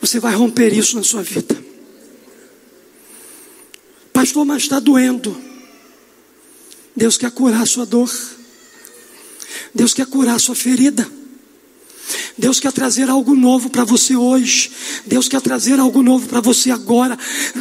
você 0.00 0.18
vai 0.18 0.34
romper 0.34 0.72
isso 0.72 0.96
na 0.96 1.02
sua 1.02 1.22
vida. 1.22 1.56
Pastor, 4.12 4.44
mas 4.44 4.62
está 4.62 4.80
doendo. 4.80 5.36
Deus 6.96 7.16
quer 7.16 7.30
curar 7.30 7.62
a 7.62 7.66
sua 7.66 7.84
dor. 7.86 8.10
Deus 9.74 9.94
quer 9.94 10.06
curar 10.06 10.36
a 10.36 10.38
sua 10.38 10.54
ferida. 10.54 11.06
Deus 12.36 12.58
quer 12.58 12.72
trazer 12.72 13.08
algo 13.08 13.34
novo 13.34 13.68
para 13.68 13.84
você 13.84 14.16
hoje. 14.16 14.72
Deus 15.06 15.28
quer 15.28 15.40
trazer 15.40 15.78
algo 15.78 16.02
novo 16.02 16.26
para 16.26 16.40
você 16.40 16.70
agora. 16.70 17.18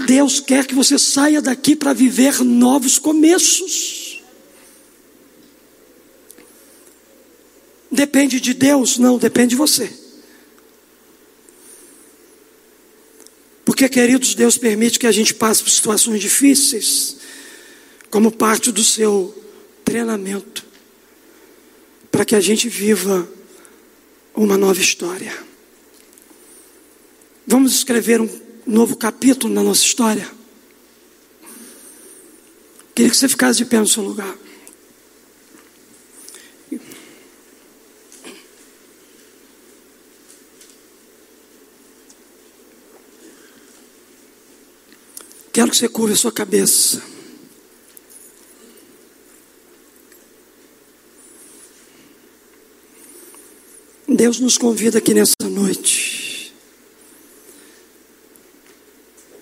Deus 0.07 0.39
quer 0.39 0.65
que 0.65 0.73
você 0.73 0.97
saia 0.97 1.41
daqui 1.41 1.75
para 1.75 1.93
viver 1.93 2.43
novos 2.43 2.97
começos. 2.97 4.23
Depende 7.91 8.39
de 8.39 8.53
Deus? 8.53 8.97
Não, 8.97 9.17
depende 9.17 9.49
de 9.49 9.55
você. 9.55 10.08
Porque, 13.79 13.87
queridos, 13.97 14.35
Deus 14.35 14.57
permite 14.57 14.99
que 14.99 15.07
a 15.07 15.11
gente 15.11 15.33
passe 15.33 15.63
por 15.63 15.69
situações 15.69 16.19
difíceis, 16.19 17.15
como 18.09 18.29
parte 18.29 18.73
do 18.73 18.83
seu 18.83 19.33
treinamento, 19.85 20.65
para 22.11 22.25
que 22.25 22.35
a 22.35 22.41
gente 22.41 22.67
viva 22.67 23.25
uma 24.35 24.57
nova 24.57 24.81
história. 24.81 25.33
Vamos 27.47 27.73
escrever 27.73 28.19
um 28.19 28.29
novo 28.67 28.97
capítulo 28.97 29.53
na 29.53 29.63
nossa 29.63 29.85
história? 29.85 30.29
Queria 32.93 33.09
que 33.09 33.15
você 33.15 33.29
ficasse 33.29 33.59
de 33.59 33.65
pé 33.65 33.79
no 33.79 33.87
seu 33.87 34.03
lugar. 34.03 34.35
Quero 45.59 45.71
que 45.71 45.77
você 45.77 45.89
curva 45.89 46.13
a 46.13 46.15
sua 46.15 46.31
cabeça. 46.31 47.03
Deus 54.07 54.39
nos 54.39 54.57
convida 54.57 54.99
aqui 54.99 55.13
nessa 55.13 55.35
noite 55.41 56.53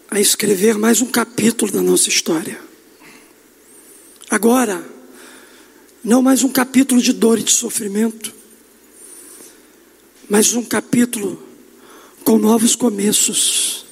a 0.09 0.19
escrever 0.19 0.75
mais 0.79 1.03
um 1.03 1.05
capítulo 1.05 1.71
da 1.71 1.83
nossa 1.83 2.09
história. 2.09 2.59
Agora, 4.27 4.83
não 6.03 6.23
mais 6.23 6.41
um 6.41 6.49
capítulo 6.49 6.99
de 6.99 7.13
dor 7.13 7.37
e 7.37 7.43
de 7.43 7.51
sofrimento, 7.51 8.33
mas 10.27 10.55
um 10.55 10.65
capítulo 10.65 11.43
com 12.23 12.39
novos 12.39 12.75
começos 12.75 13.85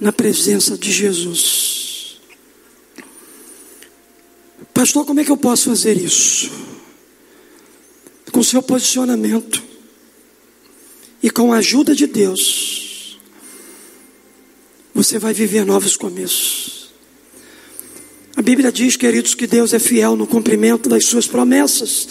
na 0.00 0.12
presença 0.12 0.78
de 0.78 0.90
Jesus. 0.90 2.18
Pastor, 4.72 5.04
como 5.04 5.20
é 5.20 5.24
que 5.24 5.30
eu 5.30 5.36
posso 5.36 5.68
fazer 5.68 5.96
isso? 5.96 6.50
Com 8.32 8.42
seu 8.42 8.62
posicionamento 8.62 9.62
e 11.22 11.28
com 11.28 11.52
a 11.52 11.58
ajuda 11.58 11.94
de 11.94 12.06
Deus, 12.06 13.18
você 14.94 15.18
vai 15.18 15.34
viver 15.34 15.66
novos 15.66 15.96
começos. 15.96 16.90
A 18.36 18.42
Bíblia 18.42 18.72
diz, 18.72 18.96
queridos, 18.96 19.34
que 19.34 19.46
Deus 19.46 19.74
é 19.74 19.78
fiel 19.78 20.16
no 20.16 20.26
cumprimento 20.26 20.88
das 20.88 21.04
suas 21.04 21.26
promessas, 21.26 22.08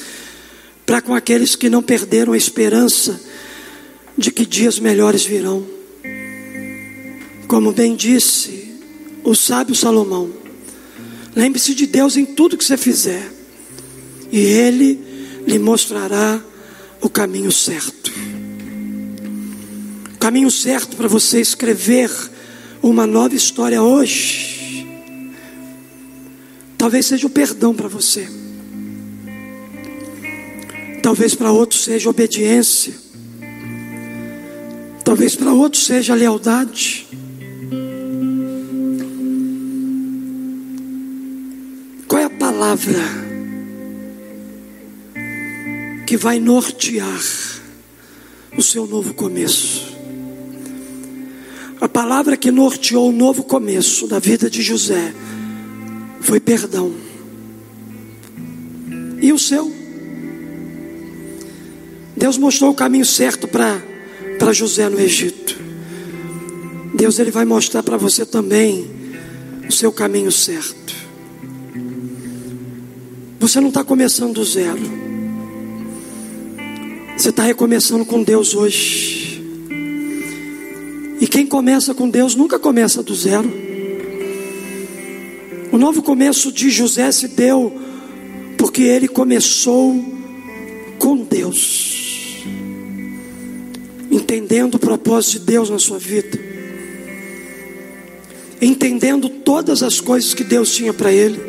para 0.86 1.02
com 1.02 1.16
aqueles 1.16 1.56
que 1.56 1.70
não 1.70 1.82
perderam 1.82 2.34
a 2.34 2.38
esperança 2.38 3.20
de 4.16 4.32
que 4.32 4.46
dias 4.46 4.78
melhores 4.78 5.24
virão. 5.24 5.79
Como 7.50 7.72
bem 7.72 7.96
disse 7.96 8.76
o 9.24 9.34
sábio 9.34 9.74
Salomão, 9.74 10.32
lembre-se 11.36 11.74
de 11.74 11.88
Deus 11.88 12.16
em 12.16 12.24
tudo 12.24 12.56
que 12.56 12.64
você 12.64 12.78
fizer, 12.78 13.28
e 14.32 14.38
Ele 14.38 15.00
lhe 15.48 15.58
mostrará 15.58 16.40
o 17.02 17.10
caminho 17.10 17.52
certo. 17.52 18.14
Caminho 20.20 20.52
certo 20.52 20.96
para 20.96 21.08
você 21.08 21.42
escrever 21.42 22.12
uma 22.84 23.08
nova 23.08 23.34
história 23.34 23.82
hoje, 23.82 24.88
talvez 26.78 27.08
seja 27.08 27.26
o 27.26 27.32
perdão 27.32 27.74
para 27.74 27.88
você, 27.88 28.30
talvez 31.02 31.34
para 31.34 31.52
outros 31.52 31.84
seja 31.84 32.12
obediência, 32.12 32.94
talvez 35.04 35.36
para 35.36 35.52
outros 35.52 35.84
seja 35.84 36.14
lealdade. 36.14 37.10
Que 46.06 46.18
vai 46.18 46.40
nortear 46.40 47.22
o 48.58 48.62
seu 48.62 48.88
novo 48.88 49.14
começo? 49.14 49.96
A 51.80 51.88
palavra 51.88 52.36
que 52.36 52.52
norteou 52.52 53.10
o 53.10 53.12
novo 53.12 53.44
começo 53.44 54.08
da 54.08 54.20
vida 54.20 54.50
de 54.50 54.62
José 54.62 55.14
foi 56.20 56.40
perdão. 56.40 56.94
E 59.22 59.32
o 59.32 59.38
seu? 59.38 59.72
Deus 62.18 62.38
mostrou 62.38 62.72
o 62.72 62.76
caminho 62.76 63.06
certo 63.06 63.48
para 63.48 64.52
José 64.52 64.90
no 64.90 65.00
Egito. 65.00 65.58
Deus 66.96 67.20
ele 67.20 67.32
vai 67.32 67.46
mostrar 67.46 67.84
para 67.84 67.98
você 67.98 68.26
também 68.26 68.90
o 69.68 69.72
seu 69.72 69.92
caminho 69.92 70.32
certo. 70.32 70.79
Você 73.40 73.62
não 73.62 73.70
está 73.70 73.84
começando 73.84 74.34
do 74.34 74.44
zero. 74.44 74.82
Você 77.18 77.30
está 77.30 77.44
recomeçando 77.44 78.06
com 78.06 78.22
Deus 78.22 78.54
hoje. 78.54 79.42
E 81.22 81.28
quem 81.28 81.48
começa 81.48 81.94
com 81.94 82.10
Deus 82.10 82.36
nunca 82.36 82.60
começa 82.60 83.02
do 83.02 83.16
zero. 83.16 83.50
O 85.72 85.78
novo 85.78 86.02
começo 86.02 86.52
de 86.52 86.70
José 86.70 87.12
se 87.12 87.30
deu 87.30 87.74
porque 88.58 88.84
ele 88.84 89.08
começou 89.08 90.04
com 90.98 91.16
Deus, 91.24 92.44
entendendo 94.12 94.76
o 94.76 94.80
propósito 94.80 95.40
de 95.40 95.46
Deus 95.46 95.70
na 95.70 95.80
sua 95.80 95.98
vida, 95.98 96.38
entendendo 98.62 99.30
todas 99.30 99.82
as 99.82 100.02
coisas 100.02 100.34
que 100.34 100.44
Deus 100.44 100.74
tinha 100.76 100.94
para 100.94 101.14
ele. 101.14 101.49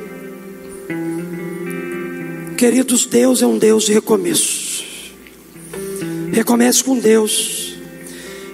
Queridos, 2.61 3.07
Deus 3.07 3.41
é 3.41 3.47
um 3.47 3.57
Deus 3.57 3.85
de 3.85 3.95
recomeços. 3.95 4.85
Recomece 6.31 6.85
com 6.85 6.99
Deus. 6.99 7.75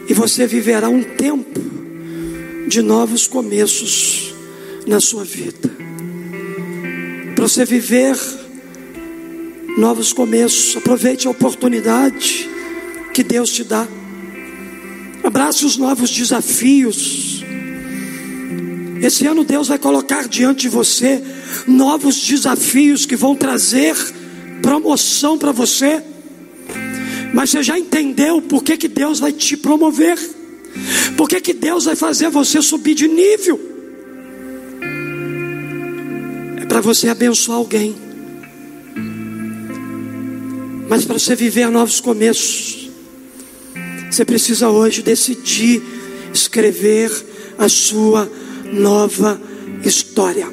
E 0.08 0.14
você 0.14 0.46
viverá 0.46 0.88
um 0.88 1.02
tempo 1.02 1.60
de 2.68 2.82
novos 2.82 3.26
começos 3.26 4.32
na 4.86 5.00
sua 5.00 5.24
vida. 5.24 5.68
Para 7.34 7.48
você 7.48 7.64
viver 7.64 8.16
novos 9.76 10.12
começos, 10.12 10.76
aproveite 10.76 11.26
a 11.26 11.30
oportunidade 11.32 12.48
que 13.12 13.24
Deus 13.24 13.50
te 13.50 13.64
dá. 13.64 13.88
Abrace 15.24 15.66
os 15.66 15.76
novos 15.76 16.12
desafios. 16.12 17.44
Esse 19.02 19.26
ano 19.26 19.42
Deus 19.42 19.66
vai 19.66 19.80
colocar 19.80 20.28
diante 20.28 20.60
de 20.60 20.68
você 20.68 21.20
novos 21.66 22.16
desafios 22.16 23.06
que 23.06 23.16
vão 23.16 23.34
trazer 23.34 23.96
promoção 24.62 25.38
para 25.38 25.52
você 25.52 26.02
mas 27.36 27.50
você 27.50 27.62
já 27.62 27.78
entendeu 27.78 28.40
por 28.40 28.62
que, 28.62 28.78
que 28.78 28.88
Deus 28.88 29.20
vai 29.20 29.30
te 29.30 29.58
promover? 29.58 30.18
Por 31.18 31.28
que, 31.28 31.38
que 31.38 31.52
Deus 31.52 31.84
vai 31.84 31.94
fazer 31.94 32.30
você 32.30 32.62
subir 32.62 32.94
de 32.94 33.06
nível? 33.06 33.60
É 36.60 36.64
para 36.64 36.80
você 36.80 37.08
abençoar 37.08 37.58
alguém. 37.58 37.94
Mas 40.88 41.04
para 41.04 41.18
você 41.18 41.34
viver 41.34 41.68
novos 41.68 42.00
começos, 42.00 42.90
você 44.10 44.24
precisa 44.24 44.70
hoje 44.70 45.02
decidir 45.02 45.82
escrever 46.32 47.10
a 47.58 47.68
sua 47.68 48.32
nova 48.72 49.38
história. 49.84 50.48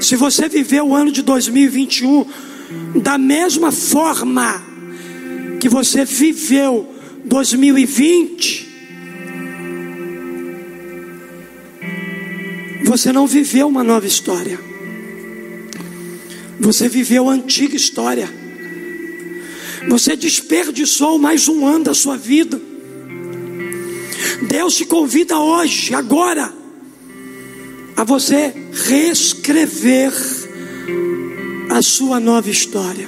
Se 0.00 0.16
você 0.16 0.48
viver 0.48 0.82
o 0.82 0.94
ano 0.94 1.12
de 1.12 1.22
2021 1.22 2.26
da 3.02 3.18
mesma 3.18 3.70
forma 3.70 4.62
que 5.60 5.68
você 5.68 6.04
viveu 6.04 6.88
2020, 7.24 8.68
você 12.84 13.12
não 13.12 13.26
viveu 13.26 13.68
uma 13.68 13.84
nova 13.84 14.06
história. 14.06 14.58
Você 16.58 16.88
viveu 16.88 17.28
a 17.28 17.32
antiga 17.32 17.76
história. 17.76 18.28
Você 19.88 20.14
desperdiçou 20.16 21.18
mais 21.18 21.48
um 21.48 21.66
ano 21.66 21.84
da 21.84 21.94
sua 21.94 22.16
vida. 22.16 22.60
Deus 24.48 24.76
te 24.76 24.84
convida 24.84 25.38
hoje, 25.38 25.94
agora, 25.94 26.59
a 28.00 28.04
você 28.04 28.54
reescrever 28.88 30.10
a 31.70 31.82
sua 31.82 32.18
nova 32.18 32.48
história. 32.48 33.06